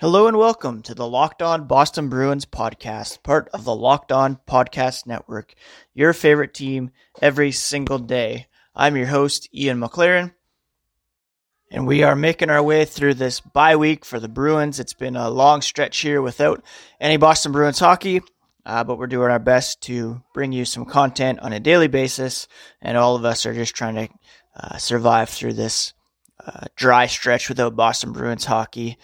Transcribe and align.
Hello 0.00 0.28
and 0.28 0.36
welcome 0.36 0.80
to 0.82 0.94
the 0.94 1.08
Locked 1.08 1.42
On 1.42 1.66
Boston 1.66 2.08
Bruins 2.08 2.46
podcast, 2.46 3.24
part 3.24 3.48
of 3.52 3.64
the 3.64 3.74
Locked 3.74 4.12
On 4.12 4.38
Podcast 4.46 5.08
Network, 5.08 5.54
your 5.92 6.12
favorite 6.12 6.54
team 6.54 6.92
every 7.20 7.50
single 7.50 7.98
day. 7.98 8.46
I'm 8.76 8.96
your 8.96 9.08
host, 9.08 9.48
Ian 9.52 9.80
McLaren, 9.80 10.34
and 11.72 11.84
we 11.84 12.04
are 12.04 12.14
making 12.14 12.48
our 12.48 12.62
way 12.62 12.84
through 12.84 13.14
this 13.14 13.40
bye 13.40 13.74
week 13.74 14.04
for 14.04 14.20
the 14.20 14.28
Bruins. 14.28 14.78
It's 14.78 14.92
been 14.92 15.16
a 15.16 15.28
long 15.28 15.62
stretch 15.62 15.98
here 15.98 16.22
without 16.22 16.62
any 17.00 17.16
Boston 17.16 17.50
Bruins 17.50 17.80
hockey, 17.80 18.22
uh, 18.64 18.84
but 18.84 18.98
we're 18.98 19.08
doing 19.08 19.32
our 19.32 19.40
best 19.40 19.80
to 19.80 20.22
bring 20.32 20.52
you 20.52 20.64
some 20.64 20.84
content 20.84 21.40
on 21.40 21.52
a 21.52 21.58
daily 21.58 21.88
basis, 21.88 22.46
and 22.80 22.96
all 22.96 23.16
of 23.16 23.24
us 23.24 23.44
are 23.46 23.52
just 23.52 23.74
trying 23.74 23.96
to 23.96 24.08
uh, 24.54 24.76
survive 24.76 25.28
through 25.28 25.54
this 25.54 25.92
uh, 26.46 26.66
dry 26.76 27.06
stretch 27.06 27.48
without 27.48 27.74
Boston 27.74 28.12
Bruins 28.12 28.44
hockey. 28.44 28.96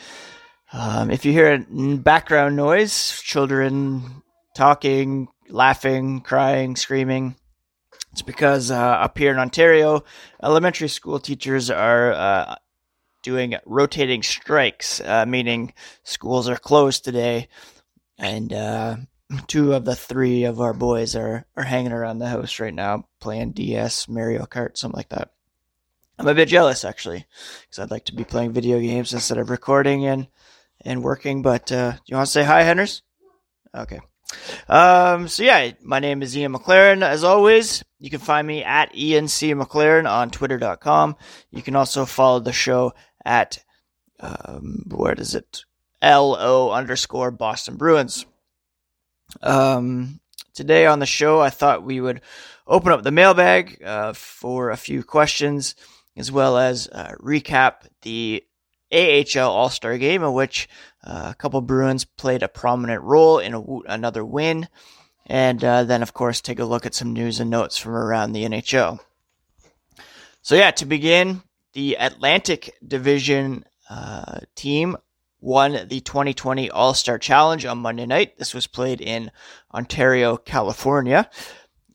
Um, 0.76 1.12
if 1.12 1.24
you 1.24 1.30
hear 1.30 1.64
background 1.98 2.56
noise, 2.56 3.22
children 3.22 4.24
talking, 4.56 5.28
laughing, 5.48 6.20
crying, 6.20 6.74
screaming, 6.74 7.36
it's 8.10 8.22
because 8.22 8.72
uh, 8.72 8.76
up 8.76 9.16
here 9.16 9.30
in 9.30 9.38
Ontario, 9.38 10.02
elementary 10.42 10.88
school 10.88 11.20
teachers 11.20 11.70
are 11.70 12.12
uh, 12.12 12.56
doing 13.22 13.54
rotating 13.64 14.24
strikes, 14.24 15.00
uh, 15.00 15.24
meaning 15.26 15.72
schools 16.02 16.48
are 16.48 16.56
closed 16.56 17.04
today, 17.04 17.46
and 18.18 18.52
uh, 18.52 18.96
two 19.46 19.74
of 19.74 19.84
the 19.84 19.94
three 19.94 20.42
of 20.42 20.60
our 20.60 20.74
boys 20.74 21.14
are 21.14 21.46
are 21.56 21.62
hanging 21.62 21.92
around 21.92 22.18
the 22.18 22.26
house 22.26 22.58
right 22.58 22.74
now 22.74 23.06
playing 23.20 23.52
DS, 23.52 24.08
Mario 24.08 24.44
Kart, 24.44 24.76
something 24.76 24.98
like 24.98 25.10
that. 25.10 25.30
I'm 26.18 26.26
a 26.26 26.34
bit 26.34 26.48
jealous 26.48 26.84
actually, 26.84 27.26
because 27.62 27.78
I'd 27.78 27.92
like 27.92 28.06
to 28.06 28.14
be 28.14 28.24
playing 28.24 28.52
video 28.52 28.80
games 28.80 29.12
instead 29.12 29.38
of 29.38 29.50
recording 29.50 30.04
and 30.06 30.26
and 30.84 31.02
working. 31.02 31.42
But 31.42 31.72
uh, 31.72 31.94
you 32.06 32.16
want 32.16 32.26
to 32.26 32.32
say 32.32 32.44
hi, 32.44 32.62
Henders? 32.62 33.02
Okay. 33.74 34.00
Um, 34.68 35.28
so 35.28 35.42
yeah, 35.42 35.72
my 35.82 35.98
name 35.98 36.22
is 36.22 36.36
Ian 36.36 36.54
McLaren. 36.54 37.02
As 37.02 37.24
always, 37.24 37.84
you 37.98 38.10
can 38.10 38.20
find 38.20 38.46
me 38.46 38.64
at 38.64 38.96
Ian 38.96 39.28
C 39.28 39.54
McLaren 39.54 40.10
on 40.10 40.30
Twitter.com. 40.30 41.16
You 41.50 41.62
can 41.62 41.76
also 41.76 42.04
follow 42.04 42.40
the 42.40 42.52
show 42.52 42.94
at 43.24 43.58
um, 44.20 44.84
where 44.88 45.14
is 45.14 45.34
it? 45.34 45.64
L 46.02 46.36
O 46.38 46.70
underscore 46.70 47.30
Boston 47.30 47.76
Bruins. 47.76 48.26
Um, 49.42 50.20
today 50.54 50.86
on 50.86 50.98
the 50.98 51.06
show, 51.06 51.40
I 51.40 51.50
thought 51.50 51.84
we 51.84 52.00
would 52.00 52.20
open 52.66 52.92
up 52.92 53.02
the 53.02 53.10
mailbag 53.10 53.82
uh, 53.84 54.12
for 54.12 54.70
a 54.70 54.76
few 54.76 55.02
questions, 55.02 55.74
as 56.16 56.30
well 56.30 56.58
as 56.58 56.88
uh, 56.92 57.14
recap 57.20 57.88
the 58.02 58.44
AHL 58.94 59.50
All 59.50 59.68
Star 59.68 59.98
game, 59.98 60.22
in 60.22 60.32
which 60.32 60.68
uh, 61.04 61.28
a 61.32 61.34
couple 61.34 61.60
Bruins 61.60 62.04
played 62.04 62.42
a 62.42 62.48
prominent 62.48 63.02
role 63.02 63.38
in 63.38 63.54
a, 63.54 63.62
another 63.88 64.24
win. 64.24 64.68
And 65.26 65.64
uh, 65.64 65.84
then, 65.84 66.02
of 66.02 66.12
course, 66.12 66.40
take 66.40 66.58
a 66.58 66.64
look 66.64 66.86
at 66.86 66.94
some 66.94 67.12
news 67.12 67.40
and 67.40 67.50
notes 67.50 67.78
from 67.78 67.92
around 67.92 68.32
the 68.32 68.44
NHL. 68.44 69.00
So, 70.42 70.54
yeah, 70.54 70.70
to 70.72 70.84
begin, 70.84 71.42
the 71.72 71.96
Atlantic 71.98 72.74
Division 72.86 73.64
uh, 73.88 74.40
team 74.54 74.96
won 75.40 75.72
the 75.88 76.00
2020 76.00 76.70
All 76.70 76.94
Star 76.94 77.18
Challenge 77.18 77.64
on 77.66 77.78
Monday 77.78 78.06
night. 78.06 78.38
This 78.38 78.54
was 78.54 78.66
played 78.66 79.00
in 79.00 79.30
Ontario, 79.72 80.36
California. 80.36 81.28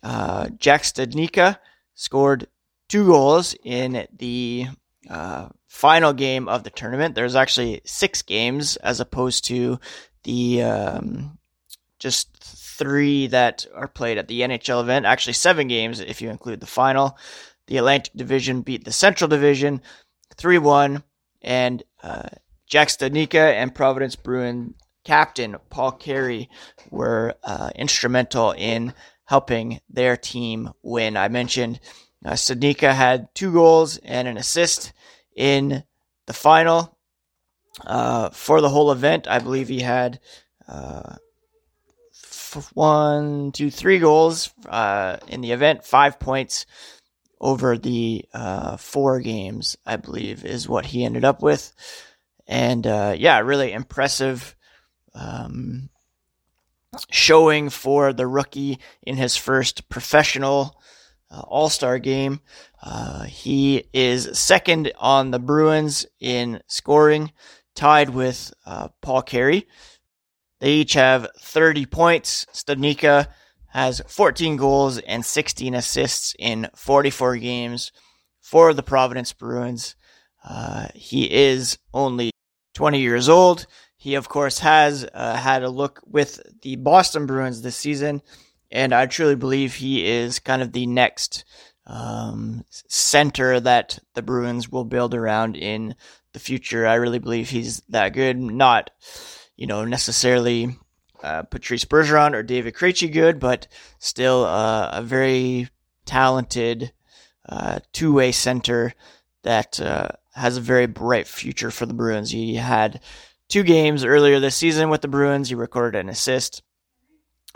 Uh, 0.02 0.50
Jack 0.58 0.84
Studnicka 0.84 1.60
scored 1.96 2.48
two 2.88 3.06
goals 3.06 3.56
in 3.64 4.08
the 4.16 4.68
uh, 5.10 5.50
final 5.70 6.14
game 6.14 6.50
of 6.50 6.64
the 6.64 6.70
tournament. 6.72 7.16
There's 7.16 7.36
actually 7.36 7.80
six 7.86 8.22
games 8.24 8.76
as 8.78 9.00
opposed 9.00 9.46
to 9.46 9.80
the 10.24 10.64
um, 10.64 11.38
just 12.00 12.36
three 12.44 13.28
that 13.28 13.66
are 13.74 13.88
played 13.88 14.18
at 14.18 14.28
the 14.28 14.42
NHL 14.42 14.82
event. 14.82 15.06
Actually, 15.06 15.34
seven 15.34 15.68
games 15.68 16.00
if 16.00 16.22
you 16.22 16.30
include 16.30 16.60
the 16.60 16.68
final. 16.68 17.18
The 17.68 17.78
Atlantic 17.78 18.14
Division 18.16 18.62
beat 18.62 18.84
the 18.84 18.92
Central 18.92 19.28
Division 19.28 19.82
3 20.36 20.58
1, 20.58 21.04
and 21.44 21.84
uh, 22.02 22.30
Jack 22.66 22.88
Studnicka 22.88 23.54
and 23.54 23.74
Providence 23.74 24.16
Bruin 24.16 24.74
captain 25.04 25.56
Paul 25.70 25.92
Carey 25.92 26.50
were 26.90 27.36
uh, 27.44 27.70
instrumental 27.76 28.52
in 28.52 28.94
helping 29.26 29.82
their 29.88 30.18
team 30.18 30.72
win. 30.82 31.16
I 31.16 31.28
mentioned 31.28 31.80
uh, 32.26 32.36
had 32.36 33.34
two 33.36 33.54
goals 33.54 33.98
and 33.98 34.28
an 34.28 34.38
assist 34.38 34.94
in 35.40 35.84
the 36.28 36.34
final. 36.34 36.98
Uh, 37.88 38.30
for 38.32 38.60
the 38.60 38.70
whole 38.70 38.92
event, 38.92 39.28
I 39.28 39.40
believe 39.40 39.70
he 39.70 39.80
had 39.80 40.20
uh, 40.68 41.16
f- 42.14 42.70
one, 42.74 43.54
two, 43.54 43.72
three 43.72 44.00
goals 44.00 44.52
uh, 44.68 45.18
in 45.28 45.40
the 45.40 45.54
event, 45.54 45.86
five 45.86 46.20
points 46.20 46.66
over 47.40 47.78
the 47.78 48.26
uh, 48.34 48.76
four 48.76 49.22
games, 49.22 49.78
I 49.86 49.96
believe, 49.96 50.44
is 50.44 50.68
what 50.68 50.86
he 50.86 51.06
ended 51.06 51.24
up 51.24 51.42
with. 51.42 51.72
And 52.46 52.86
uh, 52.86 53.16
yeah, 53.18 53.40
really 53.40 53.72
impressive 53.72 54.58
um, 55.14 55.90
showing 57.10 57.70
for 57.70 58.12
the 58.12 58.28
rookie 58.28 58.80
in 59.04 59.16
his 59.16 59.38
first 59.38 59.88
professional 59.88 60.79
uh, 61.32 61.42
All 61.42 61.70
Star 61.70 62.00
game. 62.00 62.42
Uh, 62.82 63.24
he 63.24 63.86
is 63.94 64.38
second 64.38 64.92
on 64.98 65.32
the 65.32 65.40
Bruins 65.40 66.06
in 66.20 66.62
scoring, 66.68 67.32
tied 67.76 68.10
with 68.10 68.54
uh, 68.66 68.90
Paul 69.02 69.22
Carey. 69.22 69.68
They 70.60 70.74
each 70.74 70.94
have 70.94 71.28
30 71.40 71.86
points. 71.86 72.46
Studnicka 72.54 73.28
has 73.68 74.02
14 74.08 74.58
goals 74.58 74.98
and 74.98 75.24
16 75.24 75.74
assists 75.74 76.36
in 76.38 76.68
44 76.76 77.38
games 77.38 77.92
for 78.42 78.74
the 78.74 78.84
Providence 78.84 79.32
Bruins. 79.32 79.96
Uh, 80.44 80.88
he 80.96 81.32
is 81.32 81.78
only 81.94 82.32
20 82.74 83.00
years 83.00 83.30
old. 83.30 83.68
He, 83.96 84.16
of 84.16 84.30
course, 84.30 84.60
has 84.60 85.08
uh, 85.14 85.36
had 85.36 85.64
a 85.64 85.70
look 85.70 86.02
with 86.06 86.42
the 86.62 86.78
Boston 86.78 87.26
Bruins 87.26 87.62
this 87.62 87.76
season 87.76 88.22
and 88.72 88.94
I 88.94 89.06
truly 89.06 89.36
believe 89.36 89.76
he 89.76 90.06
is 90.06 90.40
kind 90.40 90.62
of 90.62 90.72
the 90.72 90.86
next 90.86 91.46
um, 91.86 92.64
center 92.70 93.60
that 93.60 94.00
the 94.14 94.22
Bruins 94.22 94.70
will 94.70 94.86
build 94.86 95.16
around 95.16 95.56
in 95.58 95.96
the 96.34 96.40
future. 96.40 96.86
I 96.86 96.96
really 96.96 97.20
believe 97.20 97.50
he's 97.50 97.82
that 97.90 98.14
good. 98.14 98.38
Not, 98.38 98.92
you 99.56 99.66
know, 99.66 99.86
necessarily 99.86 100.78
uh, 101.24 101.44
Patrice 101.44 101.86
Bergeron 101.86 102.34
or 102.34 102.44
David 102.44 102.76
Krejci 102.76 103.12
good, 103.12 103.40
but 103.40 103.68
still 103.98 104.46
uh, 104.46 104.90
a 104.94 105.02
very 105.02 105.70
talented 106.06 106.94
uh, 107.48 107.80
two-way 107.92 108.32
center 108.32 108.94
that 109.44 109.80
uh, 109.80 110.10
has 110.34 110.58
a 110.58 110.62
very 110.62 110.86
bright 110.86 111.28
future 111.28 111.72
for 111.72 111.86
the 111.86 111.94
Bruins. 111.94 112.30
He 112.30 112.56
had 112.56 113.02
two 113.48 113.64
games 113.64 114.06
earlier 114.06 114.40
this 114.40 114.56
season 114.56 114.90
with 114.90 115.02
the 115.02 115.08
Bruins. 115.08 115.50
He 115.50 115.56
recorded 115.56 116.00
an 116.00 116.10
assist 116.10 116.62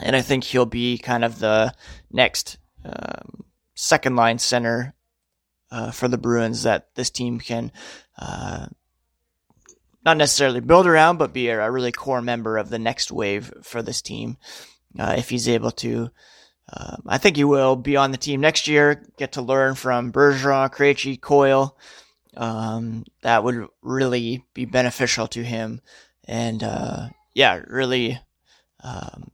and 0.01 0.15
I 0.15 0.21
think 0.21 0.43
he'll 0.43 0.65
be 0.65 0.97
kind 0.97 1.23
of 1.23 1.39
the 1.39 1.73
next 2.11 2.57
um, 2.83 3.45
second 3.75 4.15
line 4.15 4.39
center 4.39 4.93
uh, 5.71 5.91
for 5.91 6.07
the 6.07 6.17
Bruins 6.17 6.63
that 6.63 6.93
this 6.95 7.09
team 7.09 7.39
can 7.39 7.71
uh, 8.17 8.67
not 10.05 10.17
necessarily 10.17 10.59
build 10.59 10.85
around, 10.85 11.17
but 11.17 11.33
be 11.33 11.49
a, 11.49 11.71
really 11.71 11.91
core 11.91 12.21
member 12.21 12.57
of 12.57 12.69
the 12.69 12.79
next 12.79 13.11
wave 13.11 13.53
for 13.63 13.81
this 13.81 14.01
team 14.01 14.37
uh, 14.99 15.15
if 15.17 15.29
he's 15.29 15.47
able 15.47 15.71
to. 15.71 16.09
Um, 16.71 17.03
I 17.07 17.17
think 17.17 17.35
he 17.35 17.43
will 17.43 17.75
be 17.75 17.97
on 17.97 18.11
the 18.11 18.17
team 18.17 18.41
next 18.41 18.67
year. 18.67 19.03
Get 19.17 19.33
to 19.33 19.41
learn 19.41 19.75
from 19.75 20.11
Bergeron, 20.11 20.71
Krejci, 20.73 21.19
Coyle. 21.19 21.77
Um, 22.35 23.05
that 23.21 23.43
would 23.43 23.67
really 23.81 24.43
be 24.53 24.65
beneficial 24.65 25.27
to 25.27 25.43
him, 25.43 25.81
and 26.25 26.63
uh, 26.63 27.09
yeah, 27.35 27.61
really 27.67 28.19
um, 28.83 29.31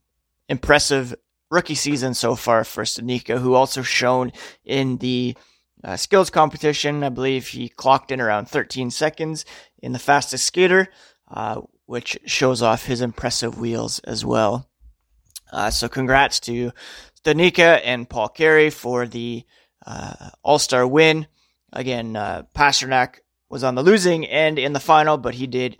impressive 0.49 1.15
rookie 1.49 1.75
season 1.75 2.13
so 2.13 2.35
far 2.35 2.63
for 2.63 2.83
Studnicka, 2.83 3.39
who 3.39 3.53
also 3.53 3.81
shown 3.81 4.31
in 4.65 4.97
the 4.97 5.37
uh, 5.83 5.95
skills 5.95 6.29
competition. 6.29 7.03
I 7.03 7.09
believe 7.09 7.47
he 7.47 7.69
clocked 7.69 8.11
in 8.11 8.19
around 8.19 8.49
13 8.49 8.91
seconds 8.91 9.45
in 9.81 9.93
the 9.93 9.99
fastest 9.99 10.45
skater, 10.45 10.89
uh, 11.31 11.61
which 11.85 12.19
shows 12.25 12.61
off 12.61 12.85
his 12.85 13.01
impressive 13.01 13.57
wheels 13.57 13.99
as 13.99 14.25
well. 14.25 14.69
Uh, 15.51 15.69
so 15.69 15.87
congrats 15.87 16.39
to 16.41 16.71
Studnicka 17.23 17.81
and 17.83 18.09
Paul 18.09 18.29
Carey 18.29 18.69
for 18.69 19.07
the 19.07 19.43
uh, 19.85 20.29
All-Star 20.43 20.85
win. 20.85 21.27
Again, 21.73 22.15
uh, 22.15 22.43
Pastrnak 22.55 23.19
was 23.49 23.63
on 23.63 23.75
the 23.75 23.83
losing 23.83 24.25
end 24.25 24.59
in 24.59 24.73
the 24.73 24.79
final, 24.79 25.17
but 25.17 25.35
he 25.35 25.47
did 25.47 25.77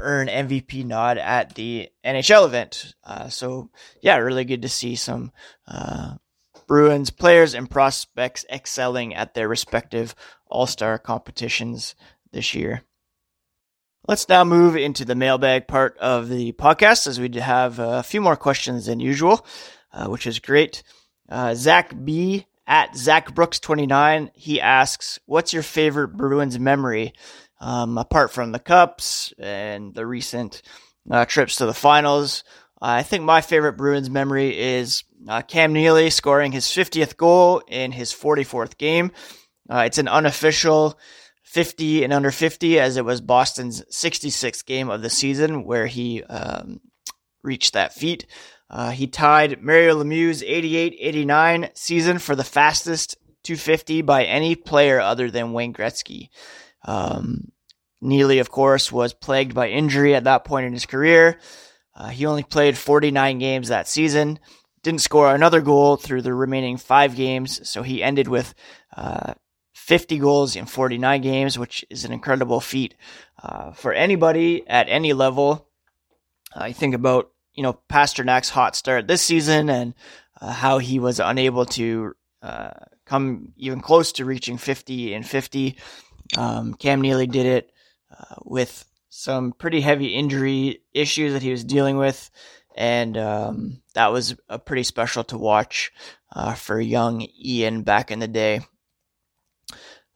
earn 0.00 0.28
MVP 0.28 0.84
nod 0.84 1.18
at 1.18 1.54
the 1.54 1.88
NHL 2.04 2.46
event. 2.46 2.94
Uh, 3.04 3.28
so 3.28 3.70
yeah, 4.00 4.16
really 4.16 4.44
good 4.44 4.62
to 4.62 4.68
see 4.68 4.96
some 4.96 5.32
uh, 5.66 6.14
Bruins 6.66 7.10
players 7.10 7.54
and 7.54 7.70
prospects 7.70 8.44
excelling 8.50 9.14
at 9.14 9.34
their 9.34 9.48
respective 9.48 10.14
All 10.46 10.66
Star 10.66 10.98
competitions 10.98 11.94
this 12.32 12.54
year. 12.54 12.82
Let's 14.06 14.28
now 14.28 14.44
move 14.44 14.76
into 14.76 15.06
the 15.06 15.14
mailbag 15.14 15.66
part 15.66 15.96
of 15.98 16.28
the 16.28 16.52
podcast 16.52 17.06
as 17.06 17.18
we 17.18 17.30
have 17.40 17.78
a 17.78 18.02
few 18.02 18.20
more 18.20 18.36
questions 18.36 18.86
than 18.86 19.00
usual, 19.00 19.46
uh, 19.92 20.08
which 20.08 20.26
is 20.26 20.40
great. 20.40 20.82
Uh, 21.26 21.54
Zach 21.54 21.94
B 22.04 22.46
at 22.66 22.94
Zach 22.96 23.34
Brooks 23.34 23.60
29, 23.60 24.30
he 24.34 24.60
asks, 24.60 25.18
What's 25.24 25.54
your 25.54 25.62
favorite 25.62 26.16
Bruins 26.16 26.58
memory? 26.58 27.14
Um, 27.64 27.96
apart 27.96 28.30
from 28.30 28.52
the 28.52 28.58
Cups 28.58 29.32
and 29.38 29.94
the 29.94 30.04
recent 30.04 30.60
uh, 31.10 31.24
trips 31.24 31.56
to 31.56 31.66
the 31.66 31.72
finals, 31.72 32.44
I 32.78 33.02
think 33.02 33.24
my 33.24 33.40
favorite 33.40 33.78
Bruins 33.78 34.10
memory 34.10 34.58
is 34.58 35.02
uh, 35.26 35.40
Cam 35.40 35.72
Neely 35.72 36.10
scoring 36.10 36.52
his 36.52 36.66
50th 36.66 37.16
goal 37.16 37.62
in 37.66 37.90
his 37.90 38.12
44th 38.12 38.76
game. 38.76 39.12
Uh, 39.70 39.84
it's 39.86 39.96
an 39.96 40.08
unofficial 40.08 40.98
50 41.44 42.04
and 42.04 42.12
under 42.12 42.30
50, 42.30 42.78
as 42.78 42.98
it 42.98 43.04
was 43.06 43.22
Boston's 43.22 43.80
66th 43.90 44.66
game 44.66 44.90
of 44.90 45.00
the 45.00 45.08
season 45.08 45.64
where 45.64 45.86
he 45.86 46.22
um, 46.24 46.82
reached 47.42 47.72
that 47.72 47.94
feat. 47.94 48.26
Uh, 48.68 48.90
he 48.90 49.06
tied 49.06 49.62
Mario 49.62 50.02
Lemieux's 50.02 50.42
88 50.42 50.96
89 51.00 51.70
season 51.72 52.18
for 52.18 52.36
the 52.36 52.44
fastest 52.44 53.16
250 53.44 54.02
by 54.02 54.24
any 54.24 54.54
player 54.54 55.00
other 55.00 55.30
than 55.30 55.54
Wayne 55.54 55.72
Gretzky. 55.72 56.28
Um, 56.84 57.52
Neely, 58.04 58.38
of 58.38 58.50
course, 58.50 58.92
was 58.92 59.14
plagued 59.14 59.54
by 59.54 59.70
injury 59.70 60.14
at 60.14 60.24
that 60.24 60.44
point 60.44 60.66
in 60.66 60.74
his 60.74 60.84
career. 60.84 61.38
Uh, 61.96 62.08
he 62.08 62.26
only 62.26 62.42
played 62.42 62.76
49 62.76 63.38
games 63.38 63.68
that 63.68 63.88
season, 63.88 64.38
didn't 64.82 65.00
score 65.00 65.34
another 65.34 65.62
goal 65.62 65.96
through 65.96 66.20
the 66.20 66.34
remaining 66.34 66.76
five 66.76 67.16
games, 67.16 67.66
so 67.66 67.82
he 67.82 68.02
ended 68.02 68.28
with 68.28 68.52
uh, 68.94 69.32
50 69.72 70.18
goals 70.18 70.54
in 70.54 70.66
49 70.66 71.22
games, 71.22 71.58
which 71.58 71.82
is 71.88 72.04
an 72.04 72.12
incredible 72.12 72.60
feat 72.60 72.94
uh, 73.42 73.72
for 73.72 73.94
anybody 73.94 74.68
at 74.68 74.90
any 74.90 75.14
level. 75.14 75.66
I 76.54 76.72
think 76.72 76.94
about 76.94 77.30
you 77.54 77.62
know 77.62 77.78
Pastrnak's 77.88 78.50
hot 78.50 78.76
start 78.76 79.08
this 79.08 79.22
season 79.22 79.70
and 79.70 79.94
uh, 80.42 80.52
how 80.52 80.76
he 80.76 80.98
was 80.98 81.20
unable 81.20 81.64
to 81.66 82.12
uh, 82.42 82.70
come 83.06 83.54
even 83.56 83.80
close 83.80 84.12
to 84.12 84.26
reaching 84.26 84.58
50 84.58 85.14
and 85.14 85.26
50. 85.26 85.78
Um, 86.36 86.74
Cam 86.74 87.00
Neely 87.00 87.26
did 87.26 87.46
it 87.46 87.70
uh, 88.18 88.36
with 88.44 88.84
some 89.08 89.52
pretty 89.52 89.80
heavy 89.80 90.08
injury 90.08 90.82
issues 90.92 91.32
that 91.32 91.42
he 91.42 91.50
was 91.50 91.64
dealing 91.64 91.96
with, 91.96 92.30
and 92.76 93.16
um, 93.16 93.82
that 93.94 94.12
was 94.12 94.36
a 94.48 94.58
pretty 94.58 94.82
special 94.82 95.24
to 95.24 95.38
watch 95.38 95.92
uh, 96.32 96.54
for 96.54 96.80
young 96.80 97.26
Ian 97.42 97.82
back 97.82 98.10
in 98.10 98.18
the 98.18 98.28
day. 98.28 98.60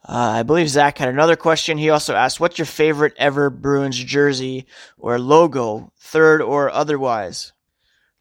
Uh, 0.08 0.40
I 0.40 0.42
believe 0.42 0.68
Zach 0.68 0.98
had 0.98 1.08
another 1.08 1.36
question. 1.36 1.78
He 1.78 1.90
also 1.90 2.14
asked, 2.14 2.40
"What's 2.40 2.58
your 2.58 2.66
favorite 2.66 3.14
ever 3.18 3.50
Bruins 3.50 3.98
jersey 3.98 4.66
or 4.96 5.18
logo, 5.18 5.92
third 5.98 6.40
or 6.40 6.70
otherwise?" 6.70 7.52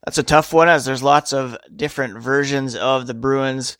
That's 0.04 0.18
a 0.18 0.22
tough 0.22 0.52
one, 0.52 0.68
as 0.68 0.84
there's 0.84 1.02
lots 1.02 1.32
of 1.32 1.56
different 1.74 2.22
versions 2.22 2.76
of 2.76 3.06
the 3.06 3.14
Bruins 3.14 3.78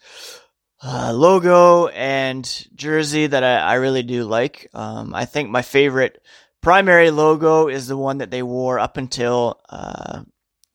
uh, 0.82 1.12
logo 1.12 1.88
and 1.88 2.66
jersey 2.74 3.26
that 3.26 3.42
I, 3.42 3.56
I 3.56 3.74
really 3.74 4.02
do 4.02 4.24
like. 4.24 4.68
Um, 4.74 5.14
I 5.14 5.24
think 5.24 5.50
my 5.50 5.62
favorite 5.62 6.22
primary 6.60 7.10
logo 7.10 7.68
is 7.68 7.86
the 7.86 7.96
one 7.96 8.18
that 8.18 8.30
they 8.30 8.42
wore 8.42 8.78
up 8.78 8.96
until 8.96 9.60
uh, 9.68 10.22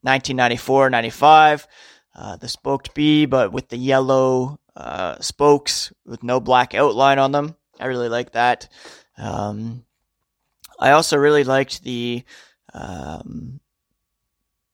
1994, 0.02 0.90
95. 0.90 1.68
Uh, 2.16 2.36
the 2.38 2.48
spoked 2.48 2.94
B, 2.94 3.26
but 3.26 3.52
with 3.52 3.70
the 3.70 3.78
yellow 3.78 4.60
uh, 4.76 5.20
spokes 5.20 5.92
with 6.06 6.22
no 6.22 6.40
black 6.40 6.76
outline 6.76 7.20
on 7.20 7.32
them. 7.32 7.56
I 7.80 7.88
really 7.88 8.10
like 8.10 8.34
that. 8.34 8.70
Um, 9.18 9.84
I 10.80 10.92
also 10.92 11.18
really 11.18 11.44
liked 11.44 11.84
the 11.84 12.24
um, 12.74 13.60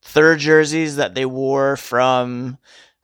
third 0.02 0.40
jerseys 0.40 0.98
that 0.98 1.16
they 1.16 1.26
wore 1.26 1.78
from 1.78 2.58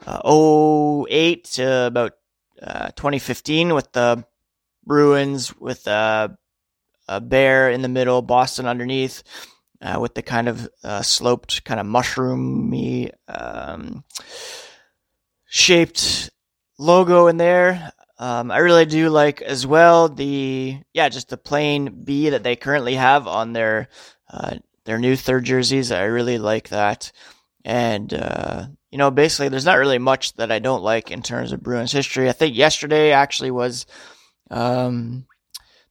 uh, 0.05 1.05
08 1.09 1.43
to 1.43 1.85
about 1.87 2.13
uh, 2.61 2.87
2015 2.91 3.73
with 3.73 3.91
the 3.91 4.25
Bruins 4.85 5.55
with 5.59 5.87
a, 5.87 6.37
a 7.07 7.21
bear 7.21 7.69
in 7.69 7.81
the 7.81 7.89
middle, 7.89 8.21
Boston 8.21 8.65
underneath. 8.65 9.23
Uh, 9.81 9.99
with 9.99 10.15
the 10.15 10.21
kind 10.21 10.47
of 10.47 10.67
uh, 10.83 11.01
sloped, 11.01 11.63
kind 11.65 11.79
of 11.79 11.85
mushroomy 11.85 13.11
um, 13.27 14.03
shaped 15.45 16.31
logo 16.79 17.27
in 17.27 17.37
there. 17.37 17.91
Um, 18.17 18.51
I 18.51 18.59
really 18.59 18.85
do 18.85 19.09
like 19.09 19.41
as 19.41 19.67
well 19.67 20.07
the 20.07 20.77
yeah 20.93 21.09
just 21.09 21.29
the 21.29 21.37
plain 21.37 22.03
B 22.05 22.29
that 22.29 22.43
they 22.43 22.55
currently 22.55 22.95
have 22.95 23.27
on 23.27 23.51
their 23.53 23.89
uh, 24.29 24.55
their 24.85 24.97
new 24.97 25.15
third 25.15 25.43
jerseys. 25.43 25.91
I 25.91 26.03
really 26.03 26.37
like 26.37 26.69
that, 26.69 27.11
and 27.65 28.13
uh, 28.13 28.67
you 28.95 28.97
know 28.97 29.11
basically 29.11 29.49
there's 29.49 29.65
not 29.65 29.77
really 29.77 29.97
much 29.97 30.35
that 30.35 30.53
I 30.53 30.59
don't 30.59 30.81
like 30.81 31.11
in 31.11 31.21
terms 31.21 31.51
of 31.51 31.61
Bruins 31.61 31.91
history. 31.91 32.29
I 32.29 32.31
think 32.31 32.55
yesterday 32.55 33.11
actually 33.11 33.51
was 33.51 33.85
um, 34.49 35.25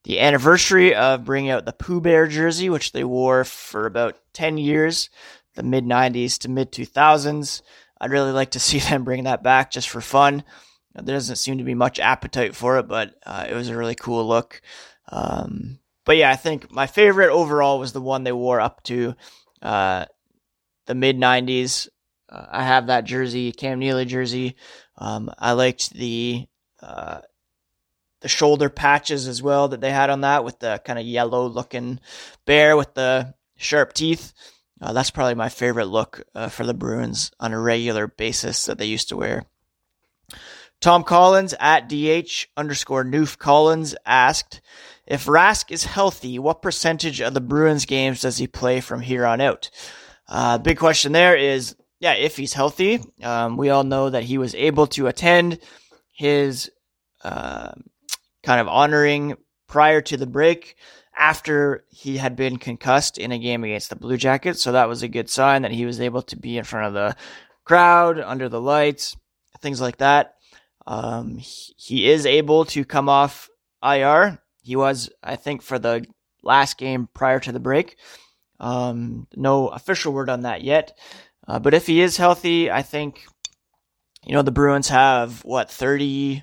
the 0.05 0.21
anniversary 0.21 0.95
of 0.95 1.27
bringing 1.27 1.51
out 1.51 1.67
the 1.67 1.75
Pooh 1.75 2.01
Bear 2.01 2.27
jersey, 2.27 2.71
which 2.71 2.93
they 2.93 3.05
wore 3.05 3.45
for 3.45 3.85
about 3.85 4.17
ten 4.33 4.57
years, 4.57 5.11
the 5.55 5.63
mid 5.63 5.85
'90s 5.85 6.39
to 6.39 6.49
mid 6.49 6.73
2000s. 6.73 7.61
I'd 8.01 8.11
really 8.11 8.33
like 8.33 8.53
to 8.53 8.59
see 8.69 8.79
them 8.79 9.05
bring 9.05 9.25
that 9.25 9.43
back 9.43 9.71
just 9.71 9.91
for 9.91 10.01
fun. 10.01 10.43
There 10.95 11.15
doesn't 11.15 11.37
seem 11.37 11.59
to 11.59 11.65
be 11.65 11.75
much 11.75 12.01
appetite 12.01 12.57
for 12.57 12.79
it, 12.79 12.89
but 12.89 13.17
uh, 13.27 13.45
it 13.47 13.53
was 13.53 13.69
a 13.69 13.77
really 13.77 13.97
cool 13.97 14.27
look. 14.27 14.63
Um, 15.13 15.79
but 16.07 16.17
yeah, 16.17 16.31
I 16.31 16.37
think 16.37 16.73
my 16.73 16.87
favorite 16.87 17.29
overall 17.31 17.79
was 17.79 17.93
the 17.93 18.01
one 18.01 18.25
they 18.25 18.33
wore 18.33 18.63
up 18.63 18.83
to 18.85 19.15
uh, 19.61 20.07
the 20.87 20.95
mid 20.95 21.19
90s. 21.19 21.91
Uh, 22.35 22.47
I 22.51 22.65
have 22.65 22.89
that 22.89 23.05
jersey, 23.05 23.53
Cam 23.53 23.79
Neely 23.79 24.05
jersey. 24.05 24.57
Um, 24.99 25.31
I 25.39 25.53
liked 25.53 25.93
the 25.93 26.47
uh, 26.83 27.21
the 28.21 28.29
shoulder 28.29 28.69
patches 28.69 29.29
as 29.29 29.43
well 29.43 29.69
that 29.69 29.81
they 29.81 29.91
had 29.91 30.11
on 30.11 30.23
that 30.23 30.45
with 30.45 30.59
the 30.59 30.81
kind 30.85 30.99
of 30.99 31.05
yellow 31.05 31.47
looking 31.47 32.01
bear 32.47 32.77
with 32.77 32.95
the 32.95 33.35
sharp 33.57 33.93
teeth. 33.93 34.33
Uh, 34.81 34.93
that's 34.93 35.11
probably 35.11 35.35
my 35.35 35.49
favorite 35.49 35.87
look 35.87 36.23
uh, 36.35 36.49
for 36.49 36.65
the 36.67 36.75
Bruins 36.75 37.31
on 37.39 37.53
a 37.53 37.61
regular 37.61 38.07
basis 38.07 38.67
that 38.67 38.79
they 38.79 38.87
used 38.87 39.09
to 39.11 39.17
wear. 39.17 39.45
Tom 40.81 41.05
Collins 41.05 41.55
at 41.61 41.89
DH 41.89 42.47
underscore 42.57 43.05
Noof 43.05 43.39
Collins 43.39 43.95
asked, 44.05 44.61
if 45.07 45.27
Rask 45.27 45.71
is 45.71 45.85
healthy, 45.85 46.39
what 46.39 46.61
percentage 46.61 47.21
of 47.21 47.33
the 47.35 47.41
Bruins 47.41 47.87
games 47.87 48.21
does 48.23 48.39
he 48.39 48.47
play 48.47 48.81
from 48.81 49.01
here 49.01 49.25
on 49.25 49.41
out? 49.41 49.71
Uh, 50.29 50.59
big 50.59 50.79
question 50.79 51.13
there 51.13 51.37
is, 51.37 51.77
yeah, 52.01 52.15
if 52.15 52.37
he's 52.37 52.53
healthy. 52.53 53.01
Um, 53.23 53.57
we 53.57 53.71
all 53.71 53.85
know 53.85 54.11
that 54.11 54.25
he 54.25 54.39
was 54.39 54.55
able 54.55 54.87
to 54.89 55.07
attend 55.07 55.59
his 56.13 56.71
uh, 57.23 57.73
kind 58.43 58.61
of 58.61 58.69
honoring 58.69 59.37
prior 59.69 60.01
to 60.03 60.17
the 60.17 60.27
break 60.27 60.77
after 61.17 61.85
he 61.91 62.17
had 62.17 62.37
been 62.37 62.59
concussed 62.59 63.19
in 63.19 63.33
a 63.33 63.39
game 63.39 63.65
against 63.65 63.91
the 63.91 63.97
Blue 63.97 64.17
Jackets. 64.17 64.63
So 64.63 64.73
that 64.73 64.89
was 64.89 65.03
a 65.03 65.09
good 65.09 65.31
sign 65.31 65.63
that 65.63 65.73
he 65.73 65.87
was 65.87 66.01
able 66.01 66.23
to 66.23 66.37
be 66.37 66.59
in 66.59 66.65
front 66.65 66.89
of 66.89 66.95
the 66.95 67.17
crowd, 67.65 68.19
under 68.19 68.49
the 68.49 68.61
lights, 68.61 69.17
things 69.61 69.81
like 69.81 69.99
that. 69.99 70.35
Um, 70.87 71.39
he, 71.39 71.75
he 71.77 72.11
is 72.11 72.27
able 72.27 72.65
to 72.67 72.85
come 72.85 73.09
off 73.09 73.49
IR. 73.83 74.39
He 74.63 74.77
was, 74.77 75.11
I 75.23 75.37
think, 75.37 75.63
for 75.63 75.79
the 75.79 76.05
last 76.43 76.79
game 76.79 77.09
prior 77.15 77.41
to 77.41 77.53
the 77.53 77.61
break. 77.61 77.97
Um, 78.61 79.27
no 79.35 79.69
official 79.69 80.13
word 80.13 80.31
on 80.31 80.43
that 80.43 80.63
yet. 80.63 80.97
Uh, 81.47 81.59
but 81.59 81.75
if 81.75 81.87
he 81.87 82.01
is 82.01 82.17
healthy, 82.17 82.71
I 82.71 82.83
think, 82.83 83.27
you 84.25 84.35
know, 84.35 84.43
the 84.43 84.51
Bruins 84.51 84.89
have 84.89 85.45
what, 85.45 85.71
30, 85.71 86.43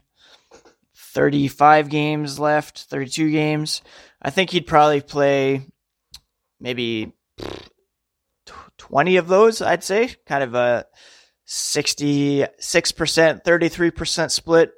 35 0.96 1.90
games 1.90 2.40
left, 2.40 2.86
32 2.90 3.32
games. 3.32 3.82
I 4.22 4.30
think 4.30 4.52
he'd 4.52 4.68
probably 4.68 5.02
play 5.02 5.66
maybe 6.60 7.14
20 8.78 9.18
of 9.18 9.28
those, 9.28 9.62
I'd 9.62 9.84
say. 9.84 10.16
Kind 10.28 10.44
of 10.44 10.54
a 10.54 10.86
66%, 11.48 12.50
33% 13.44 14.32
split. 14.32 14.72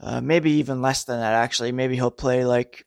Uh, 0.00 0.20
maybe 0.20 0.52
even 0.52 0.82
less 0.82 1.04
than 1.04 1.20
that, 1.20 1.34
actually. 1.34 1.72
Maybe 1.72 1.96
he'll 1.96 2.10
play 2.10 2.44
like 2.44 2.84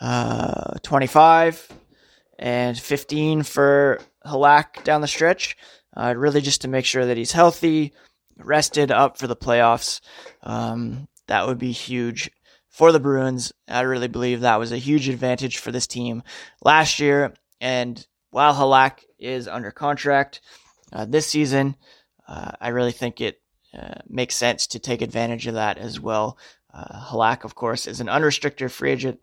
uh, 0.00 0.74
25 0.82 1.68
and 2.38 2.78
15 2.78 3.42
for 3.42 4.00
Halak 4.28 4.84
down 4.84 5.00
the 5.00 5.08
stretch. 5.08 5.56
Uh, 5.96 6.14
really 6.16 6.40
just 6.40 6.62
to 6.62 6.68
make 6.68 6.84
sure 6.84 7.06
that 7.06 7.16
he's 7.16 7.32
healthy, 7.32 7.92
rested 8.36 8.90
up 8.90 9.18
for 9.18 9.26
the 9.26 9.36
playoffs. 9.36 10.00
Um, 10.42 11.08
that 11.26 11.46
would 11.46 11.58
be 11.58 11.72
huge 11.72 12.30
for 12.68 12.92
the 12.92 13.00
Bruins. 13.00 13.52
I 13.66 13.80
really 13.80 14.08
believe 14.08 14.40
that 14.40 14.60
was 14.60 14.70
a 14.70 14.78
huge 14.78 15.08
advantage 15.08 15.58
for 15.58 15.72
this 15.72 15.86
team 15.86 16.22
last 16.62 17.00
year. 17.00 17.34
And 17.60 18.06
while 18.30 18.54
Halak 18.54 19.04
is 19.18 19.48
under 19.48 19.70
contract 19.70 20.40
uh, 20.92 21.04
this 21.04 21.26
season, 21.26 21.76
uh, 22.28 22.52
I 22.60 22.68
really 22.68 22.92
think 22.92 23.20
it 23.20 23.40
uh, 23.76 23.94
makes 24.08 24.36
sense 24.36 24.68
to 24.68 24.78
take 24.78 25.02
advantage 25.02 25.46
of 25.46 25.54
that 25.54 25.78
as 25.78 25.98
well. 25.98 26.38
Uh, 26.72 27.00
Halak, 27.08 27.44
of 27.44 27.54
course, 27.54 27.86
is 27.86 28.00
an 28.00 28.08
unrestricted 28.08 28.70
free 28.70 28.92
agent 28.92 29.20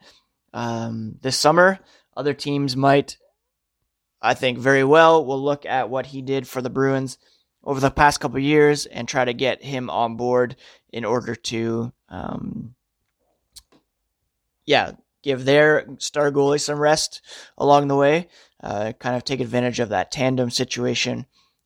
um, 0.54 1.16
this 1.22 1.38
summer 1.38 1.80
Other 2.18 2.34
teams 2.34 2.76
might, 2.76 3.18
I 4.22 4.34
think, 4.34 4.58
very 4.58 4.84
well 4.84 5.26
We'll 5.26 5.44
look 5.44 5.66
at 5.66 5.90
what 5.90 6.08
he 6.08 6.22
did 6.22 6.48
for 6.48 6.62
the 6.62 6.70
Bruins 6.70 7.18
over 7.64 7.80
the 7.80 7.92
past 7.92 8.20
couple 8.20 8.40
years 8.40 8.86
and 8.86 9.08
try 9.08 9.26
to 9.26 9.34
get 9.34 9.64
him 9.64 9.90
on 9.90 10.16
board 10.16 10.56
in 10.92 11.04
order 11.04 11.36
to, 11.36 11.92
um, 12.10 12.76
yeah, 14.66 14.92
give 15.24 15.44
their 15.44 15.88
star 15.98 16.32
goalie 16.32 16.62
some 16.62 16.80
rest 16.80 17.22
along 17.58 17.88
the 17.88 17.96
way. 17.96 18.28
Uh, 18.64 18.94
kind 18.94 19.16
of 19.16 19.24
take 19.24 19.42
advantage 19.42 19.80
of 19.80 19.90
that 19.90 20.12
tandem 20.12 20.50
situation. 20.50 21.26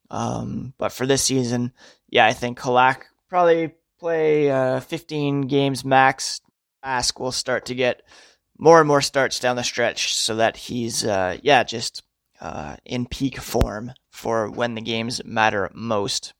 Um, 0.09 0.73
but 0.77 0.91
for 0.91 1.05
this 1.05 1.23
season, 1.23 1.73
yeah, 2.09 2.25
I 2.25 2.33
think 2.33 2.59
Halak 2.59 3.03
probably 3.29 3.73
play 3.99 4.49
uh, 4.49 4.79
15 4.79 5.41
games 5.41 5.85
max. 5.85 6.41
Rask 6.83 7.19
will 7.19 7.31
start 7.31 7.65
to 7.65 7.75
get 7.75 8.01
more 8.57 8.79
and 8.79 8.87
more 8.87 9.01
starts 9.01 9.39
down 9.39 9.55
the 9.55 9.63
stretch 9.63 10.15
so 10.15 10.37
that 10.37 10.57
he's, 10.57 11.05
uh, 11.05 11.37
yeah, 11.43 11.63
just 11.63 12.03
uh, 12.39 12.77
in 12.85 13.05
peak 13.05 13.39
form 13.39 13.93
for 14.09 14.49
when 14.49 14.75
the 14.75 14.81
games 14.81 15.21
matter 15.25 15.69
most. 15.73 16.33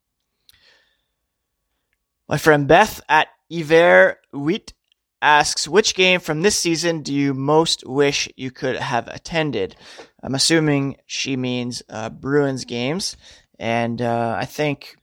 My 2.27 2.38
friend 2.38 2.68
Beth 2.68 3.01
at 3.10 3.27
Iver 3.51 4.20
Wheat 4.32 4.74
asks, 5.22 5.68
which 5.68 5.96
game 5.96 6.20
from 6.20 6.41
this 6.41 6.56
season 6.56 7.01
do 7.01 7.13
you 7.13 7.34
most 7.34 7.86
wish 7.86 8.29
you 8.38 8.51
could 8.51 8.75
have 8.75 9.08
attended? 9.08 9.75
I'm 10.22 10.36
assuming 10.36 10.98
she 11.06 11.36
means 11.36 11.82
uh, 11.89 12.10
Bruins 12.10 12.65
games. 12.65 13.18
And 13.58 14.01
uh, 14.01 14.36
I 14.39 14.46
think 14.46 14.96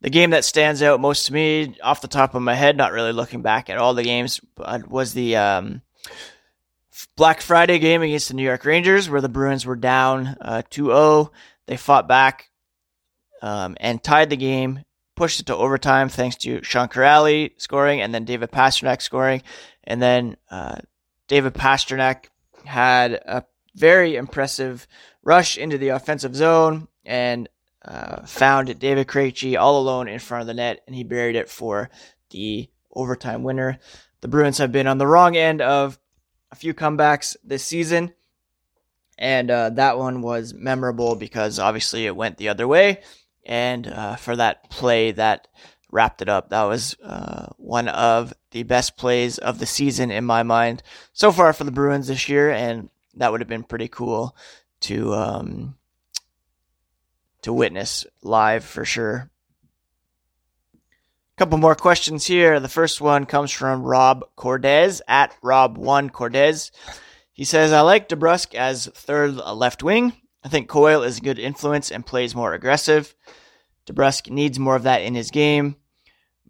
the 0.00 0.10
game 0.10 0.30
that 0.30 0.44
stands 0.44 0.82
out 0.82 1.00
most 1.00 1.26
to 1.26 1.32
me, 1.32 1.76
off 1.82 2.00
the 2.00 2.08
top 2.08 2.34
of 2.34 2.42
my 2.42 2.54
head, 2.54 2.76
not 2.76 2.92
really 2.92 3.12
looking 3.12 3.42
back 3.42 3.70
at 3.70 3.78
all 3.78 3.94
the 3.94 4.02
games, 4.02 4.40
was 4.56 5.12
the 5.12 5.36
um, 5.36 5.82
Black 7.16 7.40
Friday 7.40 7.78
game 7.78 8.02
against 8.02 8.28
the 8.28 8.34
New 8.34 8.42
York 8.42 8.64
Rangers, 8.64 9.08
where 9.08 9.20
the 9.20 9.28
Bruins 9.28 9.66
were 9.66 9.76
down 9.76 10.36
uh, 10.40 10.62
2 10.70 10.86
0. 10.86 11.32
They 11.66 11.76
fought 11.76 12.08
back 12.08 12.50
um, 13.42 13.76
and 13.80 14.02
tied 14.02 14.30
the 14.30 14.36
game, 14.36 14.84
pushed 15.14 15.40
it 15.40 15.46
to 15.46 15.56
overtime 15.56 16.08
thanks 16.08 16.36
to 16.36 16.62
Sean 16.62 16.88
Kuraly 16.88 17.52
scoring 17.58 18.00
and 18.00 18.12
then 18.12 18.24
David 18.24 18.50
Pastrnak 18.50 19.02
scoring. 19.02 19.42
And 19.84 20.00
then 20.00 20.36
uh, 20.50 20.76
David 21.28 21.54
Pastrnak 21.54 22.26
had 22.64 23.12
a 23.12 23.44
very 23.74 24.16
impressive 24.16 24.86
rush 25.22 25.56
into 25.56 25.78
the 25.78 25.90
offensive 25.90 26.34
zone 26.34 26.88
and 27.04 27.48
uh, 27.84 28.26
found 28.26 28.78
David 28.78 29.06
Krejci 29.06 29.58
all 29.58 29.78
alone 29.80 30.08
in 30.08 30.18
front 30.18 30.42
of 30.42 30.46
the 30.46 30.54
net, 30.54 30.80
and 30.86 30.94
he 30.94 31.04
buried 31.04 31.36
it 31.36 31.48
for 31.48 31.88
the 32.30 32.68
overtime 32.92 33.42
winner. 33.42 33.78
The 34.20 34.28
Bruins 34.28 34.58
have 34.58 34.72
been 34.72 34.86
on 34.86 34.98
the 34.98 35.06
wrong 35.06 35.36
end 35.36 35.62
of 35.62 35.98
a 36.52 36.56
few 36.56 36.74
comebacks 36.74 37.36
this 37.44 37.64
season, 37.64 38.12
and 39.18 39.50
uh, 39.50 39.70
that 39.70 39.98
one 39.98 40.22
was 40.22 40.54
memorable 40.54 41.14
because 41.14 41.58
obviously 41.58 42.06
it 42.06 42.16
went 42.16 42.38
the 42.38 42.48
other 42.48 42.66
way. 42.66 43.02
And 43.44 43.86
uh, 43.86 44.16
for 44.16 44.36
that 44.36 44.70
play 44.70 45.12
that 45.12 45.48
wrapped 45.90 46.22
it 46.22 46.28
up, 46.28 46.50
that 46.50 46.64
was 46.64 46.96
uh, 47.02 47.46
one 47.56 47.88
of 47.88 48.32
the 48.50 48.62
best 48.62 48.96
plays 48.96 49.38
of 49.38 49.58
the 49.58 49.66
season 49.66 50.10
in 50.10 50.24
my 50.24 50.42
mind 50.42 50.82
so 51.12 51.32
far 51.32 51.52
for 51.52 51.64
the 51.64 51.72
Bruins 51.72 52.08
this 52.08 52.28
year, 52.28 52.50
and 52.50 52.90
that 53.14 53.32
would 53.32 53.40
have 53.40 53.48
been 53.48 53.64
pretty 53.64 53.88
cool 53.88 54.36
to 54.80 55.14
um, 55.14 55.76
to 57.42 57.52
witness 57.52 58.06
live 58.22 58.64
for 58.64 58.84
sure. 58.84 59.30
Couple 61.40 61.56
more 61.56 61.74
questions 61.74 62.26
here. 62.26 62.60
The 62.60 62.68
first 62.68 63.00
one 63.00 63.24
comes 63.24 63.50
from 63.50 63.82
Rob 63.82 64.26
Cordes 64.36 65.00
at 65.08 65.34
Rob1 65.42 66.12
Cordes. 66.12 66.70
He 67.32 67.44
says, 67.44 67.72
I 67.72 67.80
like 67.80 68.10
DeBrusk 68.10 68.54
as 68.54 68.88
third 68.88 69.36
left 69.36 69.82
wing. 69.82 70.12
I 70.44 70.50
think 70.50 70.68
Coyle 70.68 71.02
is 71.02 71.16
a 71.16 71.22
good 71.22 71.38
influence 71.38 71.90
and 71.90 72.04
plays 72.04 72.34
more 72.34 72.52
aggressive. 72.52 73.14
DeBrusk 73.86 74.28
needs 74.28 74.58
more 74.58 74.76
of 74.76 74.82
that 74.82 75.00
in 75.00 75.14
his 75.14 75.30
game. 75.30 75.76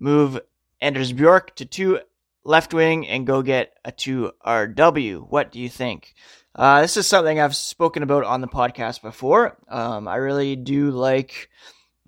Move 0.01 0.41
Anders 0.81 1.13
Bjork 1.13 1.55
to 1.55 1.65
two 1.65 2.01
left 2.43 2.75
wing 2.75 3.07
and 3.07 3.29
go 3.29 3.43
get 3.43 3.73
a 3.85 3.93
2 3.93 4.33
RW. 4.45 5.31
What 5.31 5.53
do 5.53 5.61
you 5.61 5.69
think? 5.69 6.15
Uh, 6.53 6.81
this 6.81 6.97
is 6.97 7.07
something 7.07 7.39
I've 7.39 7.55
spoken 7.55 8.03
about 8.03 8.25
on 8.25 8.41
the 8.41 8.49
podcast 8.49 9.03
before. 9.03 9.57
Um, 9.69 10.09
I 10.09 10.17
really 10.17 10.57
do 10.57 10.91
like 10.91 11.49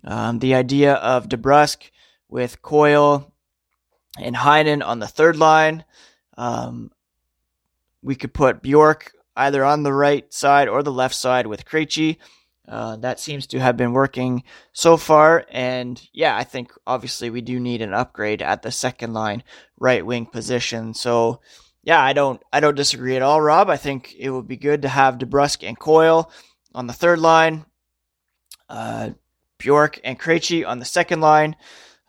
um, 0.03 0.41
the 0.41 0.57
idea 0.57 0.95
of 0.95 1.29
DeBrusk 1.29 1.92
with 2.33 2.63
Coyle 2.63 3.31
and 4.19 4.35
Heinen 4.35 4.85
on 4.85 4.99
the 4.99 5.07
third 5.07 5.37
line. 5.37 5.85
Um, 6.37 6.91
we 8.03 8.15
could 8.15 8.33
put 8.33 8.63
Bjork 8.63 9.13
either 9.37 9.63
on 9.65 9.83
the 9.83 9.93
right 9.93 10.33
side 10.33 10.67
or 10.69 10.83
the 10.83 10.91
left 10.91 11.15
side 11.15 11.47
with 11.47 11.67
Krejci. 11.67 12.17
Uh, 12.67 12.97
that 12.97 13.21
seems 13.21 13.47
to 13.49 13.61
have 13.61 13.77
been 13.77 13.93
working 13.93 14.45
so 14.73 14.97
far. 14.97 15.45
And 15.51 16.01
yeah, 16.13 16.35
I 16.35 16.45
think 16.45 16.73
obviously 16.87 17.29
we 17.29 17.43
do 17.43 17.61
need 17.61 17.83
an 17.83 17.93
upgrade 17.93 18.41
at 18.41 18.63
the 18.63 18.71
second 18.71 19.13
line 19.13 19.43
right 19.79 20.05
wing 20.05 20.25
position. 20.25 20.95
So 20.95 21.41
yeah, 21.83 22.03
I 22.03 22.15
don't 22.15 22.43
I 22.53 22.61
don't 22.61 22.77
disagree 22.77 23.17
at 23.17 23.23
all, 23.23 23.43
Rob. 23.43 23.69
I 23.69 23.77
think 23.77 24.15
it 24.19 24.31
would 24.31 24.49
be 24.49 24.57
good 24.57 24.83
to 24.83 24.89
have 24.89 25.19
DeBrusk 25.19 25.67
and 25.67 25.79
Coyle 25.79 26.31
on 26.75 26.87
the 26.87 26.93
third 26.95 27.19
line, 27.19 27.67
uh, 28.71 29.11
Bjork 29.59 30.01
and 30.03 30.19
Krejci 30.19 30.67
on 30.67 30.79
the 30.79 30.87
second 30.87 31.21
line. 31.21 31.57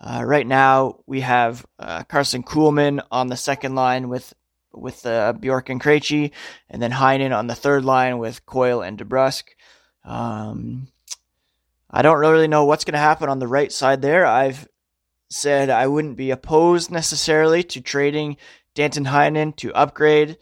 Uh, 0.06 0.22
right 0.26 0.46
now, 0.46 1.00
we 1.08 1.22
have 1.22 1.66
uh, 1.80 2.04
Karson 2.04 2.44
Kuhlman 2.44 3.02
on 3.10 3.28
the 3.28 3.38
second 3.38 3.74
line 3.74 4.10
with 4.10 4.34
with 4.74 5.06
uh, 5.06 5.32
Bjork 5.34 5.70
and 5.70 5.80
Krejci, 5.80 6.32
and 6.70 6.82
then 6.82 6.92
Heinen 6.92 7.36
on 7.36 7.48
the 7.48 7.56
third 7.56 7.86
line 7.86 8.18
with 8.18 8.46
Coyle 8.46 8.82
and 8.82 8.98
DeBrusk. 8.98 9.44
Um, 10.04 10.88
I 11.90 12.02
don't 12.02 12.20
really 12.20 12.48
know 12.48 12.66
what's 12.66 12.84
going 12.84 12.94
to 12.94 13.00
happen 13.00 13.30
on 13.30 13.40
the 13.40 13.48
right 13.48 13.72
side 13.72 14.02
there. 14.02 14.26
I've 14.26 14.68
said 15.30 15.70
I 15.70 15.88
wouldn't 15.88 16.18
be 16.18 16.32
opposed 16.32 16.92
necessarily 16.92 17.64
to 17.64 17.80
trading 17.80 18.36
Danton 18.76 19.06
Heinen 19.06 19.56
to 19.58 19.74
upgrade 19.74 20.38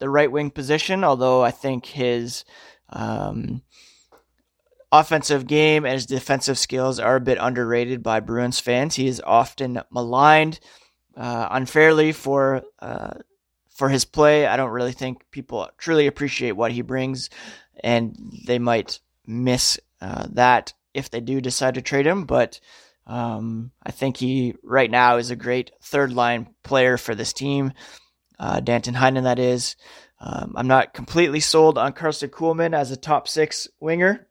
the 0.00 0.10
right 0.10 0.30
wing 0.30 0.50
position, 0.50 1.02
although 1.02 1.42
I 1.42 1.50
think 1.50 1.86
his 1.86 2.44
um, 2.90 3.62
offensive 4.90 5.46
game 5.46 5.84
and 5.84 5.94
his 5.94 6.06
defensive 6.06 6.58
skills 6.58 6.98
are 6.98 7.16
a 7.16 7.20
bit 7.20 7.38
underrated 7.40 8.02
by 8.02 8.20
Bruins 8.20 8.60
fans. 8.60 8.94
He 8.94 9.06
is 9.06 9.22
often 9.24 9.82
maligned 9.90 10.60
uh, 11.16 11.48
unfairly 11.50 12.12
for 12.12 12.62
uh, 12.78 13.14
for 13.74 13.88
his 13.88 14.04
play. 14.04 14.46
I 14.46 14.56
don't 14.56 14.70
really 14.70 14.92
think 14.92 15.30
people 15.30 15.68
truly 15.78 16.06
appreciate 16.06 16.52
what 16.52 16.72
he 16.72 16.82
brings, 16.82 17.30
and 17.82 18.16
they 18.46 18.58
might 18.58 19.00
miss 19.26 19.78
uh, 20.00 20.26
that 20.32 20.72
if 20.94 21.10
they 21.10 21.20
do 21.20 21.40
decide 21.40 21.74
to 21.74 21.82
trade 21.82 22.06
him. 22.06 22.24
But 22.24 22.60
um, 23.06 23.72
I 23.82 23.90
think 23.90 24.16
he 24.16 24.54
right 24.62 24.90
now 24.90 25.16
is 25.16 25.30
a 25.30 25.36
great 25.36 25.72
third 25.82 26.12
line 26.12 26.54
player 26.62 26.96
for 26.96 27.14
this 27.14 27.32
team. 27.32 27.72
Uh, 28.38 28.60
Danton 28.60 28.94
Heinen, 28.94 29.24
that 29.24 29.38
is. 29.38 29.76
Um, 30.20 30.54
I'm 30.56 30.66
not 30.66 30.94
completely 30.94 31.40
sold 31.40 31.78
on 31.78 31.92
Karson 31.92 32.30
Kuhlman 32.30 32.74
as 32.74 32.90
a 32.90 32.96
top 32.96 33.28
six 33.28 33.68
winger. 33.80 34.27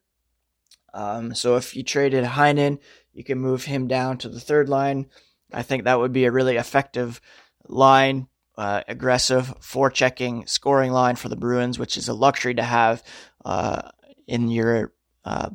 Um, 0.98 1.36
so 1.36 1.58
if 1.58 1.75
you 1.75 1.84
traded 1.84 2.25
Heinen, 2.25 2.80
you 3.13 3.24
can 3.24 3.38
move 3.38 3.63
him 3.66 3.88
down 3.88 4.18
to 4.18 4.30
the 4.30 4.39
third 4.39 4.68
line. 4.68 5.06
I 5.54 5.62
think 5.62 5.84
that 5.84 6.00
would 6.00 6.12
be 6.12 6.25
a 6.25 6.32
really 6.32 6.56
effective 6.56 7.22
line, 7.68 8.27
uh, 8.58 8.82
aggressive, 8.88 9.54
forechecking, 9.60 10.50
scoring 10.50 10.92
line 10.92 11.16
for 11.16 11.30
the 11.30 11.36
Bruins, 11.36 11.77
which 11.77 11.98
is 11.98 12.10
a 12.10 12.16
luxury 12.16 12.56
to 12.56 12.63
have 12.63 13.04
uh, 13.46 13.84
in 14.25 14.50
your 14.50 14.92
uh, 15.24 15.51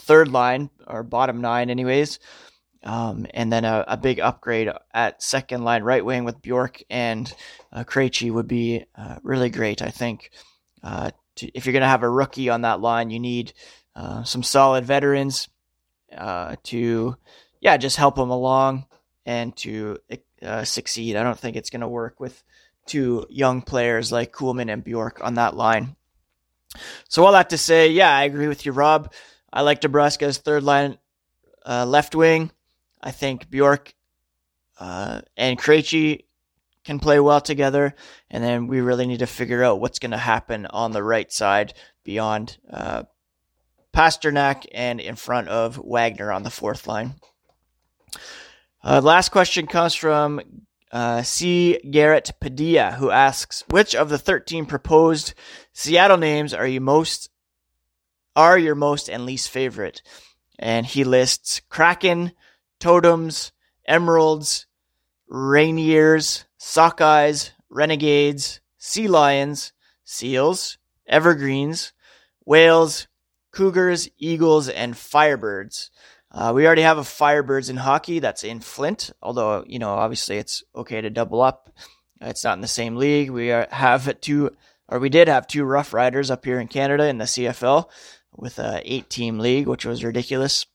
third 0.00 0.28
line 0.28 0.70
or 0.86 1.02
bottom 1.02 1.42
nine, 1.42 1.68
anyways. 1.68 2.18
Um, 2.82 3.26
and 3.34 3.52
then 3.52 3.66
a, 3.66 3.84
a, 3.88 3.96
big 3.96 4.20
upgrade 4.20 4.70
at 4.94 5.22
second 5.22 5.64
line 5.64 5.82
right 5.82 6.04
wing 6.04 6.24
with 6.24 6.40
Bjork 6.40 6.82
and 6.88 7.30
uh, 7.72 7.82
Krejci 7.84 8.30
would 8.30 8.46
be 8.46 8.84
uh, 8.94 9.16
really 9.22 9.50
great. 9.50 9.82
I 9.82 9.90
think 9.90 10.30
uh, 10.84 11.10
to, 11.36 11.50
if 11.52 11.66
you're 11.66 11.72
going 11.72 11.80
to 11.80 11.88
have 11.88 12.04
a 12.04 12.08
rookie 12.08 12.48
on 12.48 12.60
that 12.62 12.80
line, 12.80 13.10
you 13.10 13.18
need 13.18 13.52
uh, 13.96 14.22
some 14.24 14.42
solid 14.42 14.84
veterans 14.84 15.48
uh, 16.16 16.56
to, 16.64 17.16
yeah, 17.60 17.78
just 17.78 17.96
help 17.96 18.16
them 18.16 18.30
along 18.30 18.84
and 19.24 19.56
to 19.56 19.98
uh, 20.42 20.64
succeed. 20.64 21.16
I 21.16 21.22
don't 21.22 21.38
think 21.38 21.56
it's 21.56 21.70
going 21.70 21.80
to 21.80 21.88
work 21.88 22.20
with 22.20 22.42
two 22.84 23.26
young 23.30 23.62
players 23.62 24.12
like 24.12 24.32
Kuhlman 24.32 24.70
and 24.70 24.84
Bjork 24.84 25.24
on 25.24 25.34
that 25.34 25.56
line. 25.56 25.96
So 27.08 27.24
all 27.24 27.32
that 27.32 27.50
to 27.50 27.58
say, 27.58 27.88
yeah, 27.88 28.14
I 28.14 28.24
agree 28.24 28.48
with 28.48 28.66
you, 28.66 28.72
Rob. 28.72 29.12
I 29.52 29.62
like 29.62 29.80
DeBrusk's 29.80 30.38
third 30.38 30.62
line 30.62 30.98
uh, 31.64 31.86
left 31.86 32.14
wing. 32.14 32.50
I 33.02 33.12
think 33.12 33.48
Bjork 33.48 33.94
uh, 34.78 35.22
and 35.36 35.58
Krejci 35.58 36.24
can 36.84 36.98
play 37.00 37.18
well 37.18 37.40
together, 37.40 37.94
and 38.30 38.44
then 38.44 38.66
we 38.66 38.80
really 38.80 39.06
need 39.06 39.20
to 39.20 39.26
figure 39.26 39.64
out 39.64 39.80
what's 39.80 39.98
going 39.98 40.10
to 40.10 40.18
happen 40.18 40.66
on 40.66 40.92
the 40.92 41.02
right 41.02 41.32
side 41.32 41.72
beyond 42.04 42.58
uh, 42.70 43.04
Pastrnak 43.96 44.66
and 44.72 45.00
in 45.00 45.16
front 45.16 45.48
of 45.48 45.76
Wagner 45.76 46.30
on 46.30 46.42
the 46.42 46.50
fourth 46.50 46.86
line. 46.86 47.14
Uh, 48.84 49.00
last 49.00 49.30
question 49.30 49.66
comes 49.66 49.94
from 49.94 50.42
uh, 50.92 51.22
C. 51.22 51.80
Garrett 51.90 52.32
Padilla, 52.38 52.92
who 52.92 53.10
asks, 53.10 53.64
"Which 53.70 53.94
of 53.94 54.10
the 54.10 54.18
13 54.18 54.66
proposed 54.66 55.32
Seattle 55.72 56.18
names 56.18 56.52
are 56.52 56.66
you 56.66 56.78
most 56.78 57.30
are 58.36 58.58
your 58.58 58.74
most 58.74 59.08
and 59.08 59.24
least 59.24 59.48
favorite?" 59.48 60.02
And 60.58 60.84
he 60.84 61.02
lists 61.02 61.62
Kraken, 61.70 62.32
Totems, 62.78 63.52
Emeralds, 63.88 64.66
Rainiers, 65.26 66.44
Sockeyes, 66.60 67.52
Renegades, 67.70 68.60
Sea 68.76 69.08
Lions, 69.08 69.72
Seals, 70.04 70.76
Evergreens, 71.08 71.94
Whales, 72.44 73.08
Cougars, 73.56 74.10
Eagles, 74.18 74.68
and 74.68 74.92
Firebirds. 74.92 75.88
Uh, 76.30 76.52
we 76.54 76.66
already 76.66 76.82
have 76.82 76.98
a 76.98 77.02
Firebirds 77.02 77.70
in 77.70 77.76
hockey 77.76 78.18
that's 78.18 78.44
in 78.44 78.60
Flint, 78.60 79.12
although, 79.22 79.64
you 79.66 79.78
know, 79.78 79.94
obviously 79.94 80.36
it's 80.36 80.62
okay 80.74 81.00
to 81.00 81.08
double 81.08 81.40
up. 81.40 81.70
It's 82.20 82.44
not 82.44 82.58
in 82.58 82.60
the 82.60 82.68
same 82.68 82.96
league. 82.96 83.30
We 83.30 83.52
are, 83.52 83.66
have 83.70 84.20
two, 84.20 84.50
or 84.88 84.98
we 84.98 85.08
did 85.08 85.28
have 85.28 85.46
two 85.46 85.64
Rough 85.64 85.94
Riders 85.94 86.30
up 86.30 86.44
here 86.44 86.60
in 86.60 86.68
Canada 86.68 87.06
in 87.06 87.16
the 87.16 87.24
CFL 87.24 87.88
with 88.36 88.58
a 88.58 88.82
eight 88.84 89.08
team 89.08 89.38
league, 89.38 89.66
which 89.66 89.86
was 89.86 90.04
ridiculous. 90.04 90.66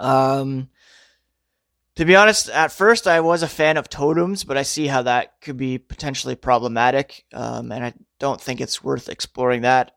Um, 0.00 0.70
to 1.94 2.04
be 2.04 2.16
honest, 2.16 2.48
at 2.48 2.72
first 2.72 3.06
I 3.06 3.20
was 3.20 3.44
a 3.44 3.48
fan 3.48 3.76
of 3.76 3.88
totems, 3.88 4.42
but 4.42 4.56
I 4.56 4.62
see 4.62 4.88
how 4.88 5.02
that 5.02 5.40
could 5.40 5.56
be 5.56 5.78
potentially 5.78 6.34
problematic, 6.34 7.24
um, 7.32 7.70
and 7.70 7.84
I 7.84 7.94
don't 8.18 8.40
think 8.40 8.60
it's 8.60 8.82
worth 8.82 9.08
exploring 9.08 9.60
that. 9.60 9.92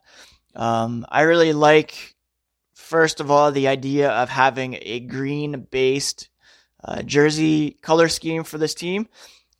Um, 0.57 1.05
I 1.09 1.21
really 1.21 1.53
like, 1.53 2.15
first 2.75 3.21
of 3.21 3.31
all, 3.31 3.51
the 3.51 3.67
idea 3.67 4.09
of 4.09 4.27
having 4.27 4.77
a 4.81 4.99
green 4.99 5.67
based 5.71 6.29
uh, 6.83 7.03
jersey 7.03 7.77
color 7.81 8.09
scheme 8.09 8.43
for 8.43 8.57
this 8.57 8.73
team. 8.73 9.07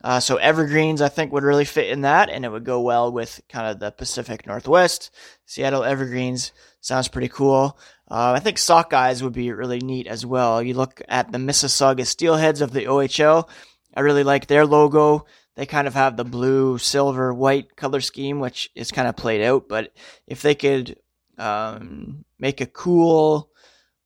Uh, 0.04 0.20
so 0.20 0.38
evergreens, 0.38 1.02
I 1.02 1.10
think, 1.10 1.32
would 1.32 1.44
really 1.44 1.66
fit 1.66 1.90
in 1.90 2.02
that, 2.02 2.30
and 2.30 2.46
it 2.46 2.52
would 2.52 2.64
go 2.64 2.82
well 2.82 3.12
with 3.12 3.42
kind 3.50 3.68
of 3.68 3.80
the 3.80 3.92
Pacific 3.92 4.46
Northwest. 4.46 5.12
Seattle 5.46 5.84
evergreens 5.84 6.52
sounds 6.82 7.08
pretty 7.08 7.30
cool. 7.30 7.78
Uh, 8.10 8.34
I 8.36 8.40
think 8.40 8.58
Sockeyes 8.58 9.22
would 9.22 9.34
be 9.34 9.52
really 9.52 9.80
neat 9.80 10.08
as 10.08 10.26
well. 10.26 10.62
You 10.62 10.76
look 10.76 11.02
at 11.08 11.32
the 11.32 11.40
Mississauga 11.40 12.06
Steelheads 12.06 12.62
of 12.62 12.72
the 12.72 12.86
OHL. 12.86 13.50
I 13.96 14.02
really 14.02 14.24
like 14.24 14.48
their 14.48 14.66
logo. 14.66 15.26
They 15.58 15.66
kind 15.66 15.88
of 15.88 15.96
have 15.96 16.16
the 16.16 16.24
blue, 16.24 16.78
silver, 16.78 17.34
white 17.34 17.76
color 17.76 18.00
scheme, 18.00 18.40
which 18.40 18.70
is 18.76 18.92
kind 18.92 19.08
of 19.08 19.16
played 19.16 19.42
out. 19.42 19.68
But 19.68 19.92
if 20.28 20.44
they 20.44 20.54
could 20.54 20.98
um, 21.40 22.26
make 22.38 22.62
a 22.62 22.68
cool 22.68 23.50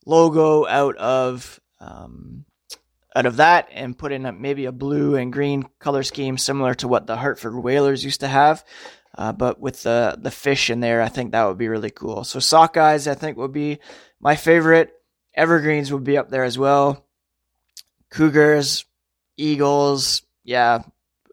logo 0.05 0.65
out 0.65 0.96
of 0.96 1.60
um, 1.81 2.46
out 3.13 3.25
of 3.25 3.36
that 3.36 3.67
and 3.74 3.98
put 3.98 4.13
in 4.13 4.25
a, 4.25 4.31
maybe 4.31 4.63
a 4.63 4.72
blue 4.72 5.17
and 5.17 5.34
green 5.34 5.67
color 5.79 6.03
scheme 6.03 6.38
similar 6.38 6.74
to 6.75 6.88
what 6.88 7.05
the 7.05 7.17
Hartford 7.17 7.62
Whalers 7.62 8.05
used 8.05 8.22
to 8.22 8.29
have, 8.29 8.63
uh, 9.17 9.34
but 9.34 9.60
with 9.60 9.84
the 9.84 10.17
the 10.17 10.31
fish 10.31 10.70
in 10.70 10.79
there, 10.79 11.01
I 11.01 11.10
think 11.10 11.34
that 11.34 11.46
would 11.46 11.58
be 11.58 11.67
really 11.67 11.91
cool. 11.91 12.24
So 12.24 12.39
Sockeyes, 12.39 13.12
I 13.12 13.15
think 13.15 13.38
would 13.38 13.51
be 13.51 13.79
my 14.22 14.38
favorite. 14.38 14.93
Evergreens 15.36 15.91
would 15.91 16.05
be 16.05 16.17
up 16.17 16.29
there 16.29 16.46
as 16.46 16.58
well. 16.58 17.05
Cougars, 18.10 18.86
Eagles, 19.36 20.22
yeah, 20.46 20.84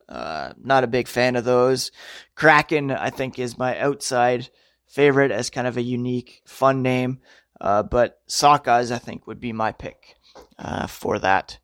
uh, 0.09 0.53
not 0.63 0.85
a 0.85 0.89
big 0.89 1.09
fan 1.09 1.37
of 1.37 1.45
those. 1.45 1.91
Kraken, 2.35 2.91
I 2.91 3.11
think, 3.11 3.39
is 3.39 3.59
my 3.59 3.79
outside 3.79 4.49
favorite 4.87 5.31
as 5.31 5.51
kind 5.51 5.67
of 5.67 5.77
a 5.77 5.83
unique, 5.83 6.43
fun 6.47 6.83
name. 6.83 7.21
Uh, 7.61 7.83
but 7.83 8.21
Sockeyes, 8.29 8.91
I 8.91 8.99
think, 8.99 9.27
would 9.27 9.41
be 9.41 9.53
my 9.53 9.73
pick 9.73 10.17
uh, 10.59 10.87
for 10.87 11.19
that. 11.19 11.59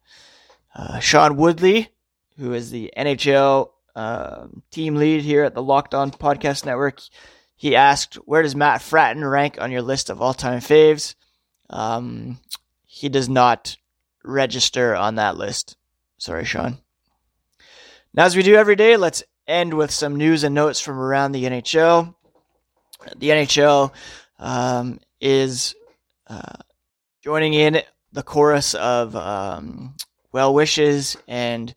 Uh, 0.74 0.98
Sean 0.98 1.36
Woodley, 1.36 1.88
who 2.36 2.52
is 2.52 2.70
the 2.70 2.92
NHL 2.96 3.70
um, 3.94 4.62
team 4.70 4.96
lead 4.96 5.22
here 5.22 5.44
at 5.44 5.54
the 5.54 5.62
Locked 5.62 5.94
On 5.94 6.10
Podcast 6.10 6.66
Network. 6.66 7.00
He 7.54 7.76
asked, 7.76 8.16
"Where 8.16 8.42
does 8.42 8.56
Matt 8.56 8.80
Fratton 8.80 9.28
rank 9.30 9.60
on 9.60 9.70
your 9.70 9.82
list 9.82 10.10
of 10.10 10.20
all-time 10.20 10.58
faves?" 10.58 11.14
Um, 11.70 12.40
he 12.84 13.08
does 13.08 13.28
not 13.28 13.76
register 14.24 14.96
on 14.96 15.14
that 15.14 15.36
list. 15.36 15.76
Sorry, 16.18 16.44
Sean. 16.44 16.78
Now, 18.16 18.26
as 18.26 18.36
we 18.36 18.44
do 18.44 18.54
every 18.54 18.76
day, 18.76 18.96
let's 18.96 19.24
end 19.48 19.74
with 19.74 19.90
some 19.90 20.14
news 20.14 20.44
and 20.44 20.54
notes 20.54 20.78
from 20.78 21.00
around 21.00 21.32
the 21.32 21.44
NHL. 21.44 22.14
The 23.16 23.28
NHL 23.28 23.92
um, 24.38 25.00
is 25.20 25.74
uh, 26.28 26.58
joining 27.22 27.54
in 27.54 27.82
the 28.12 28.22
chorus 28.22 28.74
of 28.74 29.16
um, 29.16 29.96
well 30.30 30.54
wishes 30.54 31.16
and 31.26 31.74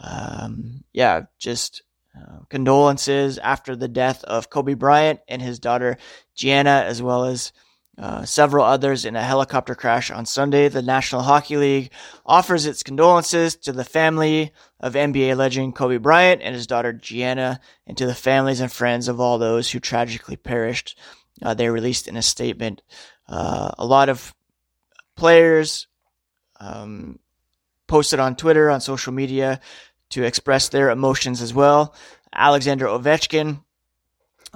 um, 0.00 0.84
yeah, 0.94 1.24
just 1.38 1.82
uh, 2.18 2.38
condolences 2.48 3.36
after 3.36 3.76
the 3.76 3.88
death 3.88 4.24
of 4.24 4.48
Kobe 4.48 4.72
Bryant 4.72 5.20
and 5.28 5.42
his 5.42 5.58
daughter 5.58 5.98
Gianna, 6.34 6.84
as 6.86 7.02
well 7.02 7.26
as 7.26 7.52
uh, 7.96 8.24
several 8.24 8.64
others 8.64 9.04
in 9.04 9.14
a 9.14 9.22
helicopter 9.22 9.74
crash 9.74 10.10
on 10.10 10.26
Sunday. 10.26 10.68
The 10.68 10.82
National 10.82 11.22
Hockey 11.22 11.56
League 11.56 11.92
offers 12.26 12.66
its 12.66 12.82
condolences 12.82 13.54
to 13.56 13.72
the 13.72 13.84
family 13.84 14.52
of 14.80 14.94
NBA 14.94 15.36
legend 15.36 15.76
Kobe 15.76 15.98
Bryant 15.98 16.42
and 16.42 16.54
his 16.54 16.66
daughter 16.66 16.92
Gianna, 16.92 17.60
and 17.86 17.96
to 17.96 18.06
the 18.06 18.14
families 18.14 18.60
and 18.60 18.70
friends 18.70 19.08
of 19.08 19.20
all 19.20 19.38
those 19.38 19.70
who 19.70 19.78
tragically 19.78 20.36
perished. 20.36 20.98
Uh, 21.42 21.54
they 21.54 21.68
released 21.68 22.08
in 22.08 22.16
a 22.16 22.22
statement. 22.22 22.82
Uh, 23.28 23.70
a 23.78 23.86
lot 23.86 24.08
of 24.08 24.34
players, 25.16 25.86
um, 26.58 27.18
posted 27.86 28.18
on 28.18 28.36
Twitter, 28.36 28.70
on 28.70 28.80
social 28.80 29.12
media, 29.12 29.60
to 30.10 30.24
express 30.24 30.68
their 30.68 30.90
emotions 30.90 31.40
as 31.40 31.54
well. 31.54 31.94
Alexander 32.32 32.86
Ovechkin 32.86 33.62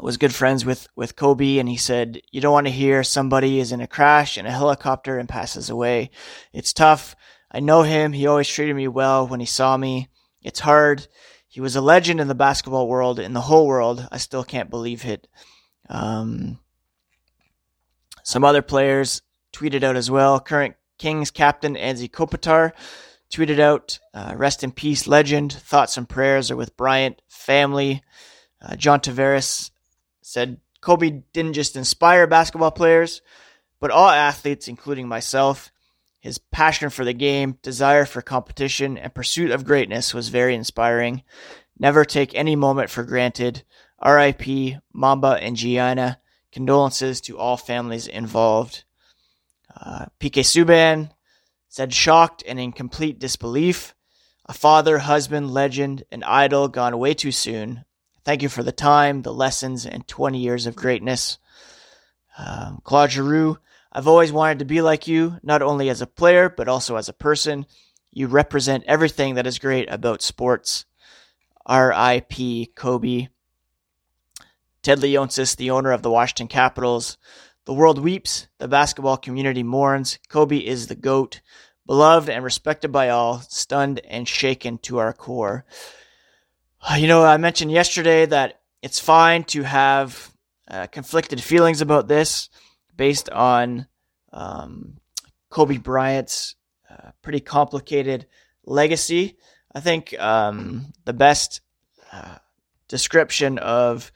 was 0.02 0.16
good 0.16 0.34
friends 0.34 0.64
with, 0.64 0.86
with 0.94 1.16
Kobe, 1.16 1.58
and 1.58 1.68
he 1.68 1.76
said, 1.76 2.20
You 2.30 2.40
don't 2.40 2.52
want 2.52 2.66
to 2.66 2.72
hear 2.72 3.02
somebody 3.02 3.58
is 3.58 3.72
in 3.72 3.80
a 3.80 3.86
crash 3.86 4.38
in 4.38 4.46
a 4.46 4.50
helicopter 4.50 5.18
and 5.18 5.28
passes 5.28 5.70
away. 5.70 6.10
It's 6.52 6.72
tough. 6.72 7.16
I 7.50 7.60
know 7.60 7.82
him. 7.82 8.12
He 8.12 8.26
always 8.26 8.48
treated 8.48 8.76
me 8.76 8.88
well 8.88 9.26
when 9.26 9.40
he 9.40 9.46
saw 9.46 9.76
me. 9.76 10.08
It's 10.42 10.60
hard. 10.60 11.08
He 11.48 11.60
was 11.60 11.74
a 11.74 11.80
legend 11.80 12.20
in 12.20 12.28
the 12.28 12.34
basketball 12.34 12.86
world, 12.86 13.18
in 13.18 13.32
the 13.32 13.40
whole 13.40 13.66
world. 13.66 14.06
I 14.12 14.18
still 14.18 14.44
can't 14.44 14.70
believe 14.70 15.04
it. 15.04 15.26
Um, 15.88 16.58
some 18.22 18.44
other 18.44 18.62
players 18.62 19.22
tweeted 19.52 19.82
out 19.82 19.96
as 19.96 20.10
well. 20.10 20.38
Current 20.38 20.76
Kings 20.98 21.30
captain 21.30 21.74
Anze 21.74 22.10
Kopitar 22.10 22.72
tweeted 23.30 23.58
out, 23.58 23.98
uh, 24.12 24.34
"Rest 24.36 24.62
in 24.62 24.72
peace, 24.72 25.06
legend. 25.06 25.52
Thoughts 25.52 25.96
and 25.96 26.08
prayers 26.08 26.50
are 26.50 26.56
with 26.56 26.76
Bryant 26.76 27.22
family." 27.28 28.02
Uh, 28.60 28.76
John 28.76 29.00
Tavares 29.00 29.70
said, 30.28 30.60
"Kobe 30.80 31.22
didn't 31.32 31.54
just 31.54 31.74
inspire 31.74 32.26
basketball 32.26 32.70
players, 32.70 33.22
but 33.80 33.90
all 33.90 34.10
athletes, 34.10 34.68
including 34.68 35.08
myself. 35.08 35.72
His 36.20 36.38
passion 36.38 36.90
for 36.90 37.04
the 37.04 37.14
game, 37.14 37.58
desire 37.62 38.04
for 38.04 38.20
competition, 38.20 38.98
and 38.98 39.14
pursuit 39.14 39.50
of 39.50 39.64
greatness 39.64 40.12
was 40.12 40.28
very 40.28 40.54
inspiring. 40.54 41.22
Never 41.78 42.04
take 42.04 42.34
any 42.34 42.56
moment 42.56 42.90
for 42.90 43.04
granted. 43.04 43.62
R.I.P. 44.00 44.78
Mamba 44.92 45.38
and 45.40 45.56
Gianna. 45.56 46.20
Condolences 46.52 47.20
to 47.22 47.38
all 47.38 47.56
families 47.56 48.06
involved." 48.06 48.84
Uh, 49.74 50.06
PK 50.20 50.42
Subban 50.42 51.10
said 51.68 51.94
shocked 51.94 52.42
and 52.46 52.58
in 52.58 52.72
complete 52.72 53.18
disbelief. 53.18 53.94
A 54.46 54.52
father, 54.52 54.98
husband, 54.98 55.50
legend, 55.52 56.04
and 56.10 56.24
idol 56.24 56.68
gone 56.68 56.98
way 56.98 57.14
too 57.14 57.32
soon. 57.32 57.84
Thank 58.28 58.42
you 58.42 58.50
for 58.50 58.62
the 58.62 58.72
time, 58.72 59.22
the 59.22 59.32
lessons, 59.32 59.86
and 59.86 60.06
20 60.06 60.38
years 60.38 60.66
of 60.66 60.76
greatness. 60.76 61.38
Um, 62.36 62.82
Claude 62.84 63.10
Giroux, 63.10 63.56
I've 63.90 64.06
always 64.06 64.30
wanted 64.30 64.58
to 64.58 64.66
be 64.66 64.82
like 64.82 65.08
you, 65.08 65.38
not 65.42 65.62
only 65.62 65.88
as 65.88 66.02
a 66.02 66.06
player, 66.06 66.50
but 66.50 66.68
also 66.68 66.96
as 66.96 67.08
a 67.08 67.14
person. 67.14 67.64
You 68.12 68.26
represent 68.26 68.84
everything 68.86 69.36
that 69.36 69.46
is 69.46 69.58
great 69.58 69.90
about 69.90 70.20
sports. 70.20 70.84
R.I.P. 71.64 72.72
Kobe. 72.74 73.28
Ted 74.82 74.98
Leonsis, 74.98 75.56
the 75.56 75.70
owner 75.70 75.92
of 75.92 76.02
the 76.02 76.10
Washington 76.10 76.48
Capitals. 76.48 77.16
The 77.64 77.72
world 77.72 77.98
weeps, 77.98 78.46
the 78.58 78.68
basketball 78.68 79.16
community 79.16 79.62
mourns. 79.62 80.18
Kobe 80.28 80.58
is 80.58 80.88
the 80.88 80.96
GOAT, 80.96 81.40
beloved 81.86 82.28
and 82.28 82.44
respected 82.44 82.92
by 82.92 83.08
all, 83.08 83.40
stunned 83.48 84.00
and 84.00 84.28
shaken 84.28 84.76
to 84.80 84.98
our 84.98 85.14
core. 85.14 85.64
You 86.96 87.06
know, 87.06 87.24
I 87.24 87.36
mentioned 87.36 87.70
yesterday 87.70 88.26
that 88.26 88.60
it's 88.82 88.98
fine 88.98 89.44
to 89.44 89.62
have 89.62 90.32
uh, 90.68 90.86
conflicted 90.86 91.42
feelings 91.42 91.80
about 91.80 92.08
this 92.08 92.48
based 92.96 93.28
on 93.30 93.86
um, 94.32 94.98
Kobe 95.50 95.78
Bryant's 95.78 96.56
uh, 96.90 97.10
pretty 97.22 97.40
complicated 97.40 98.26
legacy. 98.64 99.36
I 99.74 99.80
think 99.80 100.18
um, 100.18 100.92
the 101.04 101.12
best 101.12 101.60
uh, 102.12 102.38
description 102.88 103.58
of 103.58 104.10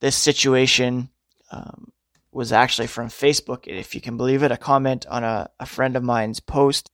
this 0.00 0.16
situation 0.16 1.08
um, 1.50 1.92
was 2.30 2.52
actually 2.52 2.88
from 2.88 3.08
Facebook, 3.08 3.66
if 3.66 3.94
you 3.94 4.00
can 4.00 4.16
believe 4.16 4.42
it, 4.42 4.52
a 4.52 4.56
comment 4.56 5.06
on 5.06 5.24
a, 5.24 5.50
a 5.58 5.66
friend 5.66 5.96
of 5.96 6.02
mine's 6.02 6.40
post. 6.40 6.90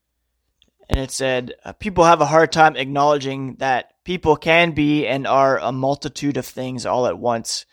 And 0.89 1.01
it 1.01 1.11
said, 1.11 1.55
uh, 1.65 1.73
People 1.73 2.05
have 2.05 2.21
a 2.21 2.27
hard 2.27 2.53
time 2.53 2.77
acknowledging 2.77 3.57
that 3.57 3.93
people 4.05 4.37
can 4.37 4.73
be 4.73 5.07
and 5.07 5.27
are 5.27 5.59
a 5.59 5.73
multitude 5.73 6.37
of 6.37 6.47
things 6.47 6.87
all 6.87 7.07
at 7.07 7.19
once. 7.19 7.67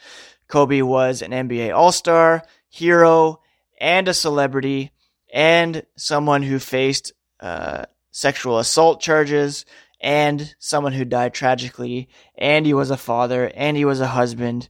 Kobe 0.47 0.81
was 0.81 1.21
an 1.21 1.31
NBA 1.31 1.75
All 1.75 1.91
Star, 1.91 2.43
hero, 2.69 3.41
and 3.79 4.07
a 4.07 4.13
celebrity, 4.13 4.91
and 5.33 5.85
someone 5.95 6.43
who 6.43 6.59
faced 6.59 7.13
uh, 7.39 7.85
sexual 8.11 8.59
assault 8.59 9.01
charges, 9.01 9.65
and 9.99 10.55
someone 10.59 10.93
who 10.93 11.05
died 11.05 11.33
tragically, 11.33 12.09
and 12.37 12.65
he 12.65 12.73
was 12.73 12.91
a 12.91 12.97
father, 12.97 13.51
and 13.55 13.77
he 13.77 13.85
was 13.85 14.01
a 14.01 14.07
husband. 14.07 14.67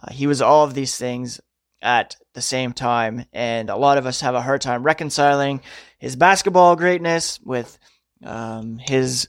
Uh, 0.00 0.12
he 0.12 0.26
was 0.26 0.42
all 0.42 0.64
of 0.64 0.74
these 0.74 0.96
things 0.96 1.40
at 1.82 2.16
the 2.34 2.42
same 2.42 2.72
time, 2.72 3.26
and 3.32 3.70
a 3.70 3.76
lot 3.76 3.98
of 3.98 4.06
us 4.06 4.20
have 4.20 4.34
a 4.34 4.42
hard 4.42 4.60
time 4.60 4.82
reconciling 4.82 5.60
his 6.04 6.16
basketball 6.16 6.76
greatness 6.76 7.40
with 7.42 7.78
um, 8.22 8.76
his 8.76 9.26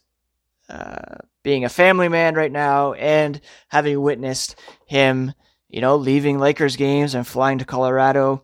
uh, 0.67 1.19
being 1.41 1.63
a 1.63 1.69
family 1.69 2.09
man 2.09 2.35
right 2.35 2.51
now 2.51 2.91
and 2.91 3.39
having 3.69 4.01
witnessed 4.01 4.59
him, 4.85 5.31
you 5.69 5.79
know, 5.79 5.95
leaving 5.95 6.37
Lakers 6.37 6.75
games 6.75 7.15
and 7.15 7.25
flying 7.25 7.59
to 7.59 7.65
Colorado 7.65 8.43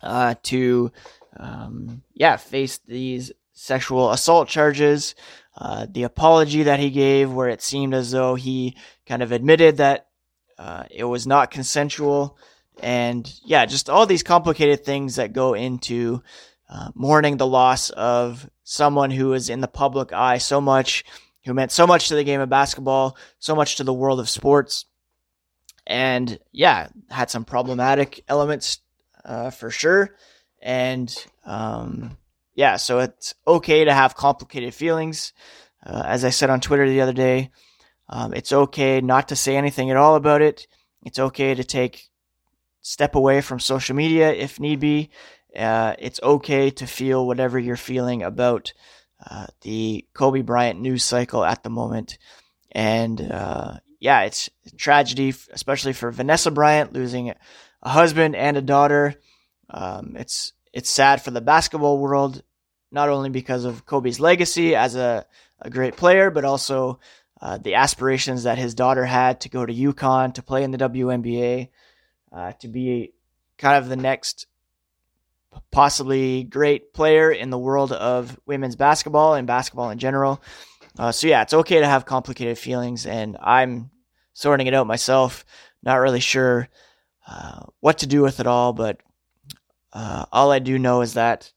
uh, 0.00 0.36
to, 0.44 0.92
um, 1.36 2.04
yeah, 2.14 2.36
face 2.36 2.78
these 2.86 3.32
sexual 3.54 4.12
assault 4.12 4.48
charges. 4.48 5.16
Uh, 5.58 5.84
the 5.90 6.04
apology 6.04 6.62
that 6.62 6.78
he 6.78 6.90
gave, 6.90 7.32
where 7.32 7.48
it 7.48 7.60
seemed 7.60 7.92
as 7.92 8.12
though 8.12 8.36
he 8.36 8.76
kind 9.04 9.20
of 9.20 9.32
admitted 9.32 9.78
that 9.78 10.06
uh, 10.58 10.84
it 10.92 11.04
was 11.04 11.26
not 11.26 11.50
consensual. 11.50 12.38
And 12.80 13.28
yeah, 13.44 13.66
just 13.66 13.90
all 13.90 14.06
these 14.06 14.22
complicated 14.22 14.84
things 14.84 15.16
that 15.16 15.32
go 15.32 15.54
into 15.54 16.22
uh, 16.72 16.90
mourning 16.94 17.36
the 17.36 17.46
loss 17.46 17.90
of 17.90 18.48
someone 18.64 19.10
who 19.10 19.28
was 19.28 19.50
in 19.50 19.60
the 19.60 19.68
public 19.68 20.12
eye 20.14 20.38
so 20.38 20.58
much, 20.58 21.04
who 21.44 21.52
meant 21.52 21.70
so 21.70 21.86
much 21.86 22.08
to 22.08 22.14
the 22.14 22.24
game 22.24 22.40
of 22.40 22.48
basketball, 22.48 23.16
so 23.38 23.54
much 23.54 23.76
to 23.76 23.84
the 23.84 23.92
world 23.92 24.18
of 24.18 24.30
sports. 24.30 24.86
And 25.86 26.38
yeah, 26.50 26.88
had 27.10 27.30
some 27.30 27.44
problematic 27.44 28.24
elements 28.26 28.78
uh, 29.22 29.50
for 29.50 29.70
sure. 29.70 30.16
And 30.62 31.14
um, 31.44 32.16
yeah, 32.54 32.76
so 32.76 33.00
it's 33.00 33.34
okay 33.46 33.84
to 33.84 33.92
have 33.92 34.16
complicated 34.16 34.72
feelings. 34.72 35.34
Uh, 35.84 36.02
as 36.06 36.24
I 36.24 36.30
said 36.30 36.48
on 36.48 36.60
Twitter 36.60 36.88
the 36.88 37.02
other 37.02 37.12
day, 37.12 37.50
um, 38.08 38.32
it's 38.32 38.52
okay 38.52 39.02
not 39.02 39.28
to 39.28 39.36
say 39.36 39.56
anything 39.56 39.90
at 39.90 39.98
all 39.98 40.14
about 40.14 40.40
it. 40.40 40.66
It's 41.04 41.18
okay 41.18 41.54
to 41.54 41.64
take 41.64 42.08
step 42.80 43.14
away 43.14 43.42
from 43.42 43.60
social 43.60 43.94
media 43.94 44.32
if 44.32 44.58
need 44.58 44.80
be. 44.80 45.10
Uh, 45.56 45.94
it's 45.98 46.20
okay 46.22 46.70
to 46.70 46.86
feel 46.86 47.26
whatever 47.26 47.58
you're 47.58 47.76
feeling 47.76 48.22
about 48.22 48.72
uh, 49.28 49.46
the 49.60 50.06
Kobe 50.14 50.40
Bryant 50.42 50.80
news 50.80 51.04
cycle 51.04 51.44
at 51.44 51.62
the 51.62 51.70
moment. 51.70 52.18
And 52.72 53.20
uh, 53.20 53.74
yeah, 54.00 54.22
it's 54.22 54.50
tragedy, 54.76 55.34
especially 55.52 55.92
for 55.92 56.10
Vanessa 56.10 56.50
Bryant 56.50 56.92
losing 56.92 57.32
a 57.82 57.88
husband 57.88 58.34
and 58.34 58.56
a 58.56 58.62
daughter. 58.62 59.14
Um, 59.70 60.16
it's 60.18 60.52
it's 60.72 60.90
sad 60.90 61.22
for 61.22 61.30
the 61.30 61.40
basketball 61.40 61.98
world, 61.98 62.42
not 62.90 63.08
only 63.08 63.30
because 63.30 63.64
of 63.64 63.84
Kobe's 63.84 64.20
legacy 64.20 64.74
as 64.74 64.96
a, 64.96 65.26
a 65.60 65.70
great 65.70 65.96
player, 65.96 66.30
but 66.30 66.44
also 66.44 66.98
uh, 67.40 67.58
the 67.58 67.74
aspirations 67.74 68.44
that 68.44 68.58
his 68.58 68.74
daughter 68.74 69.04
had 69.04 69.42
to 69.42 69.48
go 69.48 69.66
to 69.66 69.72
UConn, 69.72 70.34
to 70.34 70.42
play 70.42 70.62
in 70.62 70.70
the 70.70 70.78
WNBA, 70.78 71.68
uh, 72.32 72.52
to 72.52 72.68
be 72.68 73.12
kind 73.58 73.76
of 73.76 73.88
the 73.88 73.96
next 73.96 74.46
possibly 75.70 76.44
great 76.44 76.92
player 76.92 77.30
in 77.30 77.50
the 77.50 77.58
world 77.58 77.92
of 77.92 78.38
women's 78.46 78.76
basketball 78.76 79.34
and 79.34 79.46
basketball 79.46 79.90
in 79.90 79.98
general. 79.98 80.42
Uh, 80.98 81.12
so 81.12 81.26
yeah, 81.26 81.42
it's 81.42 81.54
okay 81.54 81.80
to 81.80 81.86
have 81.86 82.04
complicated 82.04 82.58
feelings, 82.58 83.06
and 83.06 83.36
I'm 83.40 83.90
sorting 84.34 84.66
it 84.66 84.74
out 84.74 84.86
myself. 84.86 85.44
Not 85.82 85.96
really 85.96 86.20
sure 86.20 86.68
uh, 87.26 87.62
what 87.80 87.98
to 87.98 88.06
do 88.06 88.22
with 88.22 88.40
it 88.40 88.46
all, 88.46 88.72
but 88.72 89.00
uh, 89.92 90.26
all 90.32 90.50
I 90.50 90.58
do 90.58 90.78
know 90.78 91.00
is 91.00 91.14
that 91.14 91.52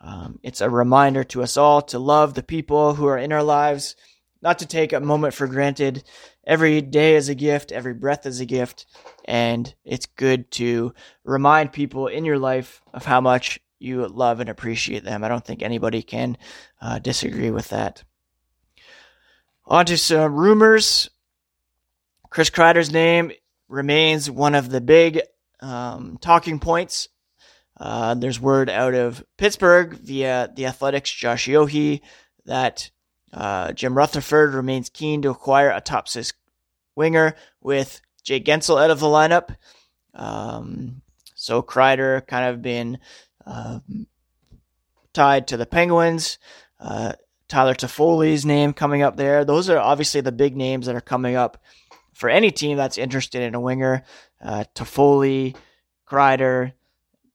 um, 0.00 0.38
it's 0.42 0.60
a 0.60 0.70
reminder 0.70 1.24
to 1.24 1.42
us 1.42 1.56
all 1.56 1.82
to 1.82 1.98
love 1.98 2.34
the 2.34 2.42
people 2.42 2.94
who 2.94 3.06
are 3.06 3.18
in 3.18 3.32
our 3.32 3.42
lives, 3.42 3.96
not 4.40 4.60
to 4.60 4.66
take 4.66 4.92
a 4.92 5.00
moment 5.00 5.34
for 5.34 5.46
granted. 5.46 6.04
Every 6.46 6.80
day 6.80 7.16
is 7.16 7.28
a 7.28 7.34
gift, 7.34 7.72
every 7.72 7.94
breath 7.94 8.26
is 8.26 8.40
a 8.40 8.46
gift, 8.46 8.86
and 9.24 9.72
it's 9.84 10.06
good 10.06 10.50
to 10.52 10.94
remind 11.24 11.72
people 11.72 12.06
in 12.06 12.24
your 12.24 12.38
life 12.38 12.82
of 12.92 13.04
how 13.04 13.20
much 13.20 13.60
you 13.78 14.06
love 14.06 14.40
and 14.40 14.48
appreciate 14.48 15.04
them. 15.04 15.22
I 15.22 15.28
don't 15.28 15.44
think 15.44 15.62
anybody 15.62 16.02
can 16.02 16.36
uh, 16.80 16.98
disagree 16.98 17.50
with 17.50 17.68
that. 17.68 18.02
On 19.66 19.84
to 19.86 19.98
some 19.98 20.34
rumors. 20.34 21.10
Chris 22.30 22.50
Kreider's 22.50 22.92
name 22.92 23.32
remains 23.68 24.30
one 24.30 24.54
of 24.54 24.70
the 24.70 24.80
big 24.80 25.20
um, 25.60 26.18
talking 26.20 26.58
points 26.58 27.08
uh, 27.78 28.14
there's 28.14 28.40
word 28.40 28.68
out 28.68 28.94
of 28.94 29.24
Pittsburgh 29.36 29.94
via 29.94 30.50
the 30.54 30.66
Athletic's 30.66 31.12
Josh 31.12 31.46
Yohe 31.46 32.00
that 32.44 32.90
uh, 33.32 33.72
Jim 33.72 33.96
Rutherford 33.96 34.54
remains 34.54 34.88
keen 34.88 35.22
to 35.22 35.30
acquire 35.30 35.70
a 35.70 35.80
top 35.80 36.08
six 36.08 36.32
winger 36.94 37.34
with 37.60 38.00
Jake 38.22 38.44
Guentzel 38.44 38.82
out 38.82 38.90
of 38.90 39.00
the 39.00 39.06
lineup. 39.06 39.56
Um, 40.14 41.02
so 41.34 41.62
Kreider 41.62 42.26
kind 42.26 42.48
of 42.48 42.62
been 42.62 42.98
uh, 43.46 43.80
tied 45.12 45.48
to 45.48 45.56
the 45.56 45.66
Penguins. 45.66 46.38
Uh, 46.80 47.12
Tyler 47.48 47.74
Toffoli's 47.74 48.44
name 48.44 48.72
coming 48.72 49.02
up 49.02 49.16
there. 49.16 49.44
Those 49.44 49.70
are 49.70 49.78
obviously 49.78 50.20
the 50.20 50.32
big 50.32 50.56
names 50.56 50.86
that 50.86 50.96
are 50.96 51.00
coming 51.00 51.34
up 51.34 51.62
for 52.12 52.28
any 52.28 52.50
team 52.50 52.76
that's 52.76 52.98
interested 52.98 53.42
in 53.42 53.54
a 53.54 53.60
winger. 53.60 54.02
Uh, 54.44 54.64
Toffoli, 54.74 55.56
Kreider, 56.06 56.72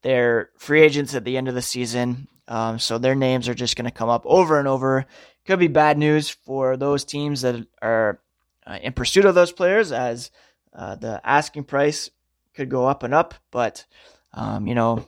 they're 0.02 0.50
free 0.58 0.82
agents 0.82 1.16
at 1.16 1.24
the 1.24 1.38
end 1.38 1.48
of 1.48 1.56
the 1.56 1.62
season, 1.62 2.28
um, 2.48 2.78
so 2.78 2.98
their 2.98 3.16
names 3.16 3.48
are 3.48 3.54
just 3.54 3.76
going 3.78 3.86
to 3.86 3.92
come 3.92 4.10
up 4.10 4.24
over 4.26 4.60
and 4.60 4.68
over. 4.68 5.06
Could 5.46 5.60
be 5.60 5.68
bad 5.68 5.98
news 5.98 6.30
for 6.30 6.78
those 6.78 7.04
teams 7.04 7.42
that 7.42 7.68
are 7.82 8.22
uh, 8.66 8.80
in 8.82 8.94
pursuit 8.94 9.26
of 9.26 9.36
those 9.36 9.52
players, 9.52 9.92
as 9.92 10.32
uh, 10.74 10.96
the 10.96 11.20
asking 11.24 11.66
price 11.66 12.10
could 12.54 12.70
go 12.70 12.88
up 12.88 13.04
and 13.04 13.14
up. 13.14 13.34
But 13.52 13.86
um, 14.34 14.68
you 14.68 14.76
know, 14.76 15.06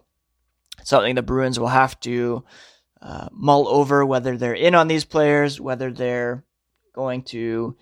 something 0.83 1.15
the 1.15 1.21
Bruins 1.21 1.59
will 1.59 1.67
have 1.67 1.99
to 2.01 2.43
uh, 3.01 3.29
mull 3.31 3.67
over 3.67 4.05
whether 4.05 4.37
they're 4.37 4.53
in 4.53 4.75
on 4.75 4.87
these 4.87 5.05
players, 5.05 5.61
whether 5.61 5.91
they're 5.91 6.43
going 6.93 7.23
to 7.23 7.75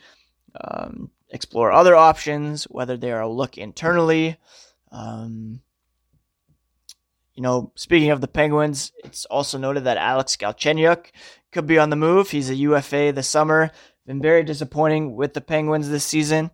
um, 0.60 1.10
explore 1.30 1.72
other 1.72 1.96
options, 1.96 2.66
whether 2.66 2.98
they 2.98 3.12
are 3.12 3.28
look 3.28 3.58
internally. 3.58 4.38
Um, 4.92 5.62
you 7.34 7.42
know, 7.42 7.72
speaking 7.76 8.12
of 8.12 8.22
the 8.22 8.28
Penguins, 8.28 8.92
it's 9.04 9.26
also 9.26 9.58
noted 9.58 9.86
that 9.86 9.98
Alex 9.98 10.36
Galchenyuk 10.36 11.08
could 11.54 11.68
be 11.68 11.80
on 11.80 11.90
the 11.90 11.96
move. 11.96 12.30
He's 12.30 12.50
a 12.50 12.56
UFA 12.56 13.12
this 13.14 13.30
summer. 13.30 13.72
Been 14.06 14.22
very 14.22 14.44
disappointing 14.44 15.16
with 15.16 15.34
the 15.34 15.42
Penguins 15.42 15.90
this 15.90 16.04
season. 16.04 16.52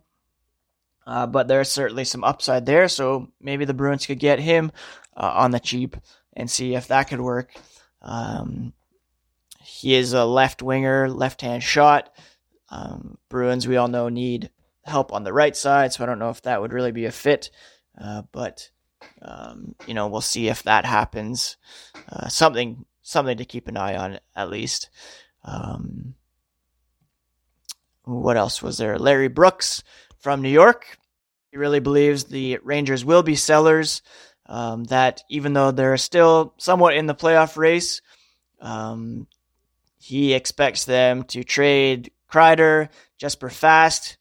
Uh, 1.06 1.26
but 1.26 1.48
there's 1.48 1.70
certainly 1.70 2.04
some 2.04 2.22
upside 2.22 2.66
there, 2.66 2.86
so 2.86 3.32
maybe 3.40 3.64
the 3.64 3.74
Bruins 3.74 4.06
could 4.06 4.18
get 4.18 4.38
him 4.38 4.70
uh, 5.16 5.32
on 5.34 5.50
the 5.50 5.58
cheap 5.58 5.96
and 6.34 6.50
see 6.50 6.74
if 6.74 6.86
that 6.88 7.08
could 7.08 7.20
work. 7.20 7.52
Um, 8.02 8.72
he 9.60 9.94
is 9.94 10.12
a 10.12 10.24
left 10.24 10.62
winger, 10.62 11.08
left 11.08 11.40
hand 11.40 11.62
shot. 11.62 12.14
Um, 12.68 13.18
Bruins, 13.28 13.66
we 13.66 13.76
all 13.76 13.88
know, 13.88 14.08
need 14.08 14.50
help 14.84 15.12
on 15.12 15.24
the 15.24 15.32
right 15.32 15.56
side, 15.56 15.92
so 15.92 16.04
I 16.04 16.06
don't 16.06 16.18
know 16.18 16.30
if 16.30 16.42
that 16.42 16.60
would 16.60 16.72
really 16.72 16.92
be 16.92 17.06
a 17.06 17.12
fit. 17.12 17.50
Uh, 18.00 18.22
but 18.30 18.70
um, 19.22 19.74
you 19.86 19.94
know, 19.94 20.08
we'll 20.08 20.20
see 20.20 20.48
if 20.48 20.62
that 20.64 20.84
happens. 20.84 21.56
Uh, 22.10 22.28
something 22.28 22.84
something 23.02 23.38
to 23.38 23.44
keep 23.44 23.68
an 23.68 23.76
eye 23.76 23.96
on 23.96 24.18
at 24.34 24.50
least. 24.50 24.90
Um, 25.44 26.14
what 28.04 28.36
else 28.36 28.62
was 28.62 28.78
there? 28.78 28.98
Larry 28.98 29.28
Brooks 29.28 29.82
from 30.18 30.42
New 30.42 30.50
York. 30.50 30.98
He 31.50 31.56
really 31.56 31.80
believes 31.80 32.24
the 32.24 32.58
Rangers 32.62 33.04
will 33.04 33.22
be 33.22 33.36
sellers. 33.36 34.02
Um, 34.46 34.82
that 34.84 35.22
even 35.30 35.52
though 35.52 35.70
they're 35.70 35.96
still 35.96 36.54
somewhat 36.58 36.96
in 36.96 37.06
the 37.06 37.14
playoff 37.14 37.56
race, 37.56 38.02
um, 38.60 39.28
he 39.98 40.34
expects 40.34 40.84
them 40.84 41.22
to 41.24 41.44
trade 41.44 42.10
Kreider, 42.28 42.88
Jesper 43.16 43.48
Fast, 43.48 44.16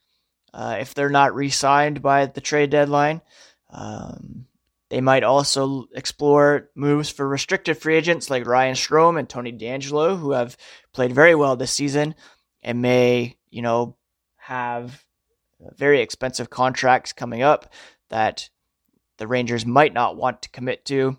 uh, 0.54 0.78
if 0.80 0.94
they're 0.94 1.10
not 1.10 1.34
re-signed 1.34 2.04
by 2.04 2.28
the 2.28 2.42
trade 2.42 2.70
deadline. 2.70 3.22
Um, 3.72 4.46
they 4.89 5.02
might 5.02 5.23
also 5.23 5.86
explore 5.93 6.69
moves 6.75 7.10
for 7.10 7.28
restricted 7.28 7.78
free 7.78 7.95
agents 7.95 8.30
like 8.30 8.45
Ryan 8.45 8.75
Strome 8.75 9.19
and 9.19 9.30
Tony 9.30 9.52
DeAngelo, 9.52 10.19
who 10.19 10.32
have 10.32 10.58
played 10.93 11.13
very 11.13 11.36
well 11.36 11.56
this 11.56 11.71
season 11.71 12.15
and 12.63 12.82
may, 12.82 13.38
you 13.49 13.62
know, 13.62 13.95
have 14.38 15.06
very 15.75 16.02
expensive 16.02 16.49
contracts 16.49 17.13
coming 17.13 17.43
up 17.43 17.71
that 18.10 18.49
the 19.17 19.28
Rangers 19.28 19.65
might 19.65 19.93
not 19.93 20.15
want 20.15 20.41
to 20.41 20.49
commit 20.49 20.86
to 20.86 21.17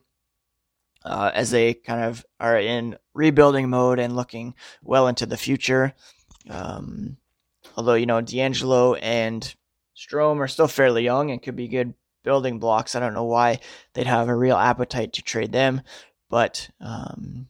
uh, 1.04 1.30
as 1.32 1.50
they 1.50 1.74
kind 1.74 2.04
of 2.04 2.24
are 2.40 2.58
in 2.58 2.96
rebuilding 3.14 3.70
mode 3.70 3.98
and 3.98 4.16
looking 4.16 4.54
well 4.82 5.06
into 5.06 5.26
the 5.26 5.36
future. 5.36 5.94
Um, 6.48 7.18
although, 7.76 7.94
you 7.94 8.06
know, 8.06 8.20
DeAngelo 8.20 8.98
and 9.00 9.54
Strome 9.96 10.38
are 10.38 10.48
still 10.48 10.68
fairly 10.68 11.04
young 11.04 11.30
and 11.30 11.42
could 11.42 11.56
be 11.56 11.68
good 11.68 11.94
building 12.22 12.58
blocks. 12.58 12.94
I 12.94 13.00
don't 13.00 13.14
know 13.14 13.24
why 13.24 13.60
they'd 13.94 14.06
have 14.06 14.28
a 14.28 14.34
real 14.34 14.56
appetite 14.56 15.14
to 15.14 15.22
trade 15.22 15.52
them, 15.52 15.82
but 16.28 16.70
um, 16.80 17.48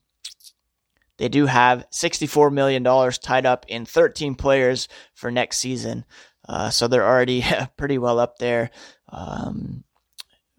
they 1.18 1.28
do 1.28 1.46
have 1.46 1.86
$64 1.90 2.52
million 2.52 2.82
tied 3.12 3.46
up 3.46 3.66
in 3.68 3.84
13 3.84 4.34
players 4.34 4.88
for 5.14 5.30
next 5.30 5.58
season. 5.58 6.04
Uh, 6.48 6.70
so 6.70 6.88
they're 6.88 7.06
already 7.06 7.44
pretty 7.76 7.98
well 7.98 8.18
up 8.18 8.38
there. 8.38 8.70
Um, 9.08 9.84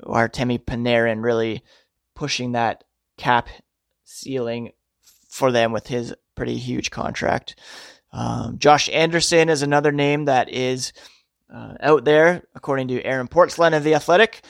Artemi 0.03 0.59
Panarin 0.63 1.23
really 1.23 1.63
pushing 2.15 2.51
that 2.53 2.83
cap 3.17 3.49
ceiling 4.03 4.71
for 5.29 5.51
them 5.51 5.71
with 5.71 5.87
his 5.87 6.13
pretty 6.35 6.57
huge 6.57 6.91
contract. 6.91 7.55
Um, 8.13 8.57
Josh 8.57 8.89
Anderson 8.89 9.49
is 9.49 9.61
another 9.61 9.91
name 9.91 10.25
that 10.25 10.49
is 10.49 10.91
uh, 11.53 11.73
out 11.79 12.05
there, 12.05 12.43
according 12.55 12.87
to 12.89 13.03
Aaron 13.03 13.27
Portzline 13.27 13.75
of 13.75 13.83
The 13.83 13.95
Athletic. 13.95 14.41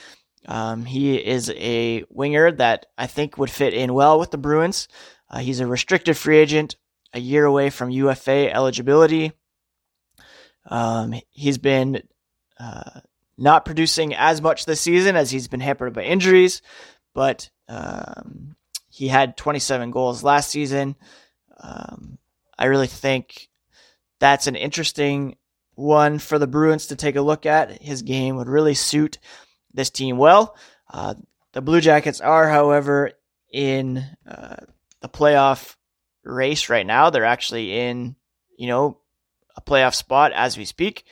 Um, 0.47 0.85
he 0.85 1.15
is 1.15 1.49
a 1.51 2.03
winger 2.09 2.51
that 2.51 2.87
I 2.97 3.07
think 3.07 3.37
would 3.37 3.49
fit 3.49 3.73
in 3.73 3.93
well 3.93 4.19
with 4.19 4.31
the 4.31 4.37
Bruins. 4.37 4.87
Uh, 5.29 5.39
he's 5.39 5.59
a 5.59 5.67
restricted 5.67 6.17
free 6.17 6.37
agent, 6.37 6.75
a 7.13 7.19
year 7.19 7.45
away 7.45 7.69
from 7.69 7.91
UFA 7.91 8.53
eligibility. 8.53 9.33
Um, 10.65 11.15
he's 11.29 11.57
been 11.57 12.01
uh, 12.59 13.01
not 13.37 13.65
producing 13.65 14.13
as 14.13 14.41
much 14.41 14.65
this 14.65 14.81
season 14.81 15.15
as 15.15 15.31
he's 15.31 15.47
been 15.47 15.59
hampered 15.59 15.93
by 15.93 16.03
injuries, 16.03 16.61
but 17.13 17.49
um, 17.67 18.55
he 18.89 19.07
had 19.07 19.37
27 19.37 19.91
goals 19.91 20.23
last 20.23 20.49
season. 20.49 20.95
Um, 21.59 22.17
I 22.57 22.65
really 22.65 22.87
think 22.87 23.49
that's 24.19 24.47
an 24.47 24.55
interesting 24.55 25.37
one 25.81 26.19
for 26.19 26.39
the 26.39 26.47
Bruins 26.47 26.87
to 26.87 26.95
take 26.95 27.15
a 27.15 27.21
look 27.21 27.45
at. 27.45 27.81
His 27.81 28.01
game 28.01 28.37
would 28.37 28.47
really 28.47 28.73
suit 28.73 29.19
this 29.73 29.89
team 29.89 30.17
well. 30.17 30.55
Uh, 30.89 31.15
the 31.53 31.61
Blue 31.61 31.81
Jackets 31.81 32.21
are, 32.21 32.47
however, 32.47 33.11
in 33.51 34.03
uh, 34.27 34.57
the 35.01 35.09
playoff 35.09 35.75
race 36.23 36.69
right 36.69 36.85
now. 36.85 37.09
They're 37.09 37.25
actually 37.25 37.77
in, 37.77 38.15
you 38.57 38.67
know, 38.67 38.97
a 39.55 39.61
playoff 39.61 39.95
spot 39.95 40.31
as 40.31 40.57
we 40.57 40.65
speak. 40.65 41.03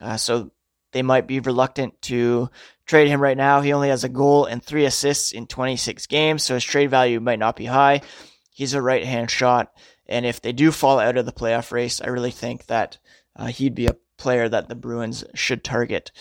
Uh, 0.00 0.16
so 0.16 0.50
they 0.92 1.02
might 1.02 1.26
be 1.26 1.40
reluctant 1.40 2.00
to 2.02 2.50
trade 2.86 3.08
him 3.08 3.20
right 3.20 3.36
now. 3.36 3.60
He 3.60 3.72
only 3.72 3.88
has 3.88 4.04
a 4.04 4.08
goal 4.08 4.46
and 4.46 4.62
three 4.62 4.84
assists 4.84 5.32
in 5.32 5.46
26 5.46 6.06
games, 6.06 6.42
so 6.42 6.54
his 6.54 6.64
trade 6.64 6.90
value 6.90 7.20
might 7.20 7.38
not 7.38 7.56
be 7.56 7.66
high. 7.66 8.02
He's 8.50 8.74
a 8.74 8.82
right 8.82 9.04
hand 9.04 9.30
shot. 9.30 9.72
And 10.06 10.24
if 10.24 10.40
they 10.40 10.52
do 10.52 10.72
fall 10.72 10.98
out 10.98 11.18
of 11.18 11.26
the 11.26 11.32
playoff 11.32 11.70
race, 11.70 12.00
I 12.00 12.08
really 12.08 12.30
think 12.30 12.66
that 12.66 12.98
uh, 13.36 13.46
he'd 13.46 13.74
be 13.74 13.86
a 13.86 13.96
player 14.18 14.48
that 14.48 14.68
the 14.68 14.74
Bruins 14.74 15.24
should 15.34 15.64
target 15.64 16.12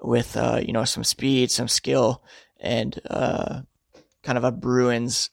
with, 0.00 0.36
uh, 0.36 0.60
you 0.64 0.72
know, 0.72 0.84
some 0.84 1.04
speed, 1.04 1.50
some 1.50 1.68
skill, 1.68 2.22
and 2.58 2.98
uh, 3.10 3.60
kind 4.22 4.38
of 4.38 4.44
a 4.44 4.52
Bruins 4.52 5.30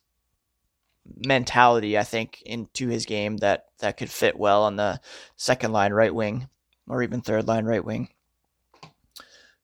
mentality, 1.26 1.98
I 1.98 2.04
think, 2.04 2.42
into 2.46 2.88
his 2.88 3.06
game 3.06 3.38
that 3.38 3.66
that 3.80 3.98
could 3.98 4.10
fit 4.10 4.38
well 4.38 4.64
on 4.64 4.76
the 4.76 5.00
second 5.36 5.72
line 5.72 5.94
right 5.94 6.14
wing 6.14 6.50
or 6.88 7.04
even 7.04 7.22
third 7.22 7.48
line 7.48 7.66
right 7.66 7.84
wing. 7.84 8.10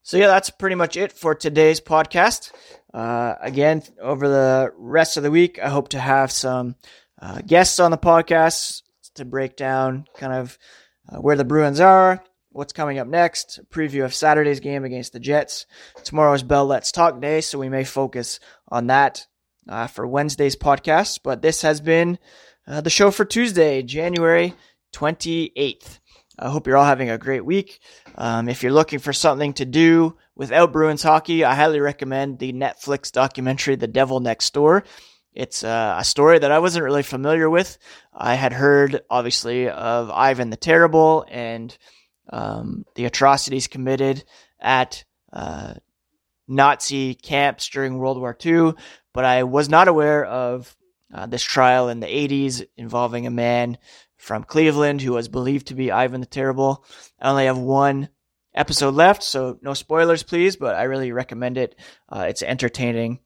So 0.04 0.18
yeah, 0.18 0.28
that's 0.28 0.50
pretty 0.50 0.76
much 0.76 0.98
it 0.98 1.14
for 1.14 1.34
today's 1.34 1.80
podcast. 1.80 2.52
Uh, 2.94 3.36
again, 3.42 3.82
over 4.02 4.28
the 4.28 4.74
rest 4.78 5.18
of 5.18 5.24
the 5.24 5.32
week, 5.32 5.60
I 5.60 5.70
hope 5.70 5.90
to 5.90 6.00
have 6.00 6.32
some 6.32 6.76
uh, 7.22 7.40
guests 7.46 7.80
on 7.80 7.92
the 7.92 7.98
podcast 7.98 8.84
to 9.16 9.26
break 9.26 9.56
down 9.56 10.06
kind 10.16 10.34
of 10.34 10.58
uh, 11.10 11.18
where 11.18 11.38
the 11.38 11.46
Bruins 11.46 11.80
are, 11.80 12.22
what's 12.54 12.74
coming 12.74 13.00
up 13.00 13.08
next, 13.08 13.60
preview 13.70 14.06
of 14.06 14.14
Saturday's 14.14 14.60
game 14.60 14.86
against 14.86 15.12
the 15.12 15.20
Jets. 15.20 15.66
Tomorrow 16.04 16.34
is 16.34 16.44
Bell 16.44 16.66
Let's 16.66 16.92
Talk 16.92 17.20
Day, 17.20 17.42
so 17.42 17.58
we 17.58 17.68
may 17.68 17.84
focus 17.84 18.40
on 18.70 18.88
that 18.88 19.26
uh, 19.68 19.88
for 19.88 20.08
Wednesday's 20.08 20.56
podcast. 20.56 21.20
But 21.24 21.42
this 21.42 21.64
has 21.64 21.82
been 21.82 22.20
uh, 22.68 22.82
the 22.82 22.90
show 22.90 23.12
for 23.12 23.26
Tuesday, 23.26 23.82
January 23.82 24.54
28th. 24.94 26.00
I 26.38 26.50
hope 26.50 26.68
you're 26.68 26.78
all 26.78 26.86
having 26.86 27.10
a 27.10 27.18
great 27.18 27.46
week. 27.46 27.80
Um, 28.16 28.48
if 28.50 28.64
you're 28.64 28.72
looking 28.72 29.00
for 29.00 29.14
something 29.14 29.54
to 29.54 29.66
do 29.66 30.18
without 30.36 30.72
Bruins 30.72 31.04
hockey, 31.04 31.44
I 31.44 31.56
highly 31.56 31.80
recommend 31.80 32.40
the 32.40 32.54
Netflix 32.54 33.12
documentary, 33.12 33.76
The 33.76 33.88
Devil 33.88 34.20
Next 34.20 34.54
Door. 34.54 34.84
It's 35.34 35.64
uh, 35.64 35.96
a 35.98 36.04
story 36.04 36.40
that 36.40 36.52
I 36.52 36.60
wasn't 36.60 36.86
really 36.86 37.04
familiar 37.04 37.50
with. 37.50 37.78
I 38.14 38.36
had 38.36 38.54
heard, 38.54 39.02
obviously, 39.10 39.68
of 39.68 40.12
Ivan 40.12 40.52
the 40.52 40.58
Terrible 40.58 41.26
and 41.28 41.76
um, 42.30 42.86
the 42.96 43.06
atrocities 43.06 43.68
committed 43.68 44.24
at 44.60 45.04
uh, 45.32 45.74
Nazi 46.48 47.16
camps 47.16 47.70
during 47.70 47.98
World 47.98 48.20
War 48.20 48.38
II, 48.44 48.74
but 49.14 49.26
I 49.26 49.44
was 49.44 49.70
not 49.70 49.88
aware 49.88 50.26
of 50.26 50.76
uh, 51.14 51.26
this 51.26 51.44
trial 51.44 51.90
in 51.90 52.00
the 52.00 52.08
80s 52.08 52.66
involving 52.76 53.28
a 53.28 53.32
man 53.32 53.78
from 54.18 54.44
Cleveland 54.44 55.02
who 55.02 55.14
was 55.14 55.28
believed 55.28 55.68
to 55.68 55.76
be 55.76 55.92
Ivan 55.92 56.22
the 56.22 56.28
Terrible. 56.28 56.86
I 57.20 57.30
only 57.30 57.46
have 57.46 57.58
one 57.58 58.10
episode 58.56 58.94
left, 58.94 59.24
so 59.24 59.60
no 59.62 59.74
spoilers, 59.74 60.24
please, 60.24 60.56
but 60.56 60.76
I 60.76 60.84
really 60.84 61.12
recommend 61.12 61.58
it. 61.58 61.76
Uh, 62.10 62.26
it's 62.30 62.42
entertaining. 62.42 63.20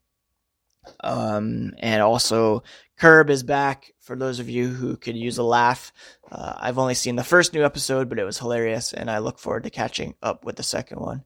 Um, 1.00 1.72
and 1.78 2.02
also, 2.02 2.62
Curb 2.98 3.30
is 3.30 3.44
back 3.44 3.92
for 4.00 4.16
those 4.16 4.40
of 4.40 4.48
you 4.48 4.68
who 4.68 4.96
could 4.96 5.16
use 5.16 5.38
a 5.38 5.42
laugh. 5.44 5.92
Uh, 6.30 6.54
I've 6.56 6.78
only 6.78 6.94
seen 6.94 7.14
the 7.14 7.22
first 7.22 7.54
new 7.54 7.64
episode, 7.64 8.08
but 8.08 8.18
it 8.18 8.24
was 8.24 8.38
hilarious, 8.38 8.92
and 8.92 9.08
I 9.08 9.18
look 9.18 9.38
forward 9.38 9.62
to 9.64 9.70
catching 9.70 10.14
up 10.20 10.44
with 10.44 10.56
the 10.56 10.64
second 10.64 10.98
one. 10.98 11.22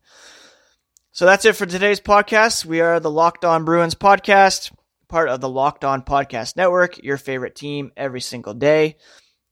So 1.13 1.25
that's 1.25 1.47
it 1.47 1.57
for 1.57 1.65
today's 1.65 2.01
podcast. 2.01 2.67
We 2.67 2.81
are 2.81 3.01
the 3.01 3.11
Locked 3.11 3.47
On 3.47 3.65
Bruins 3.65 3.95
podcast, 3.95 4.71
part 5.09 5.31
of 5.31 5.41
the 5.41 5.49
Locked 5.49 5.85
On 5.85 6.03
Podcast 6.03 6.57
Network, 6.57 7.03
your 7.03 7.17
favorite 7.17 7.55
team 7.55 7.91
every 7.97 8.21
single 8.21 8.55
day. 8.55 8.97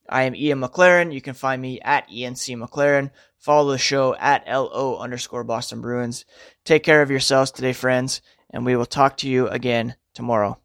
I 0.06 0.24
am 0.24 0.34
Ian 0.34 0.60
McLaren. 0.60 1.14
You 1.14 1.22
can 1.22 1.34
find 1.34 1.62
me 1.62 1.80
at 1.80 2.08
ENC 2.10 2.56
McLaren. 2.56 3.12
Follow 3.38 3.72
the 3.72 3.78
show 3.78 4.14
at 4.16 4.46
LO 4.46 4.98
underscore 4.98 5.44
Boston 5.44 5.80
Bruins. 5.80 6.26
Take 6.64 6.82
care 6.82 7.00
of 7.00 7.10
yourselves 7.10 7.50
today, 7.50 7.72
friends, 7.72 8.20
and 8.50 8.66
we 8.66 8.76
will 8.76 8.84
talk 8.84 9.16
to 9.18 9.28
you 9.28 9.48
again 9.48 9.94
tomorrow. 10.12 10.58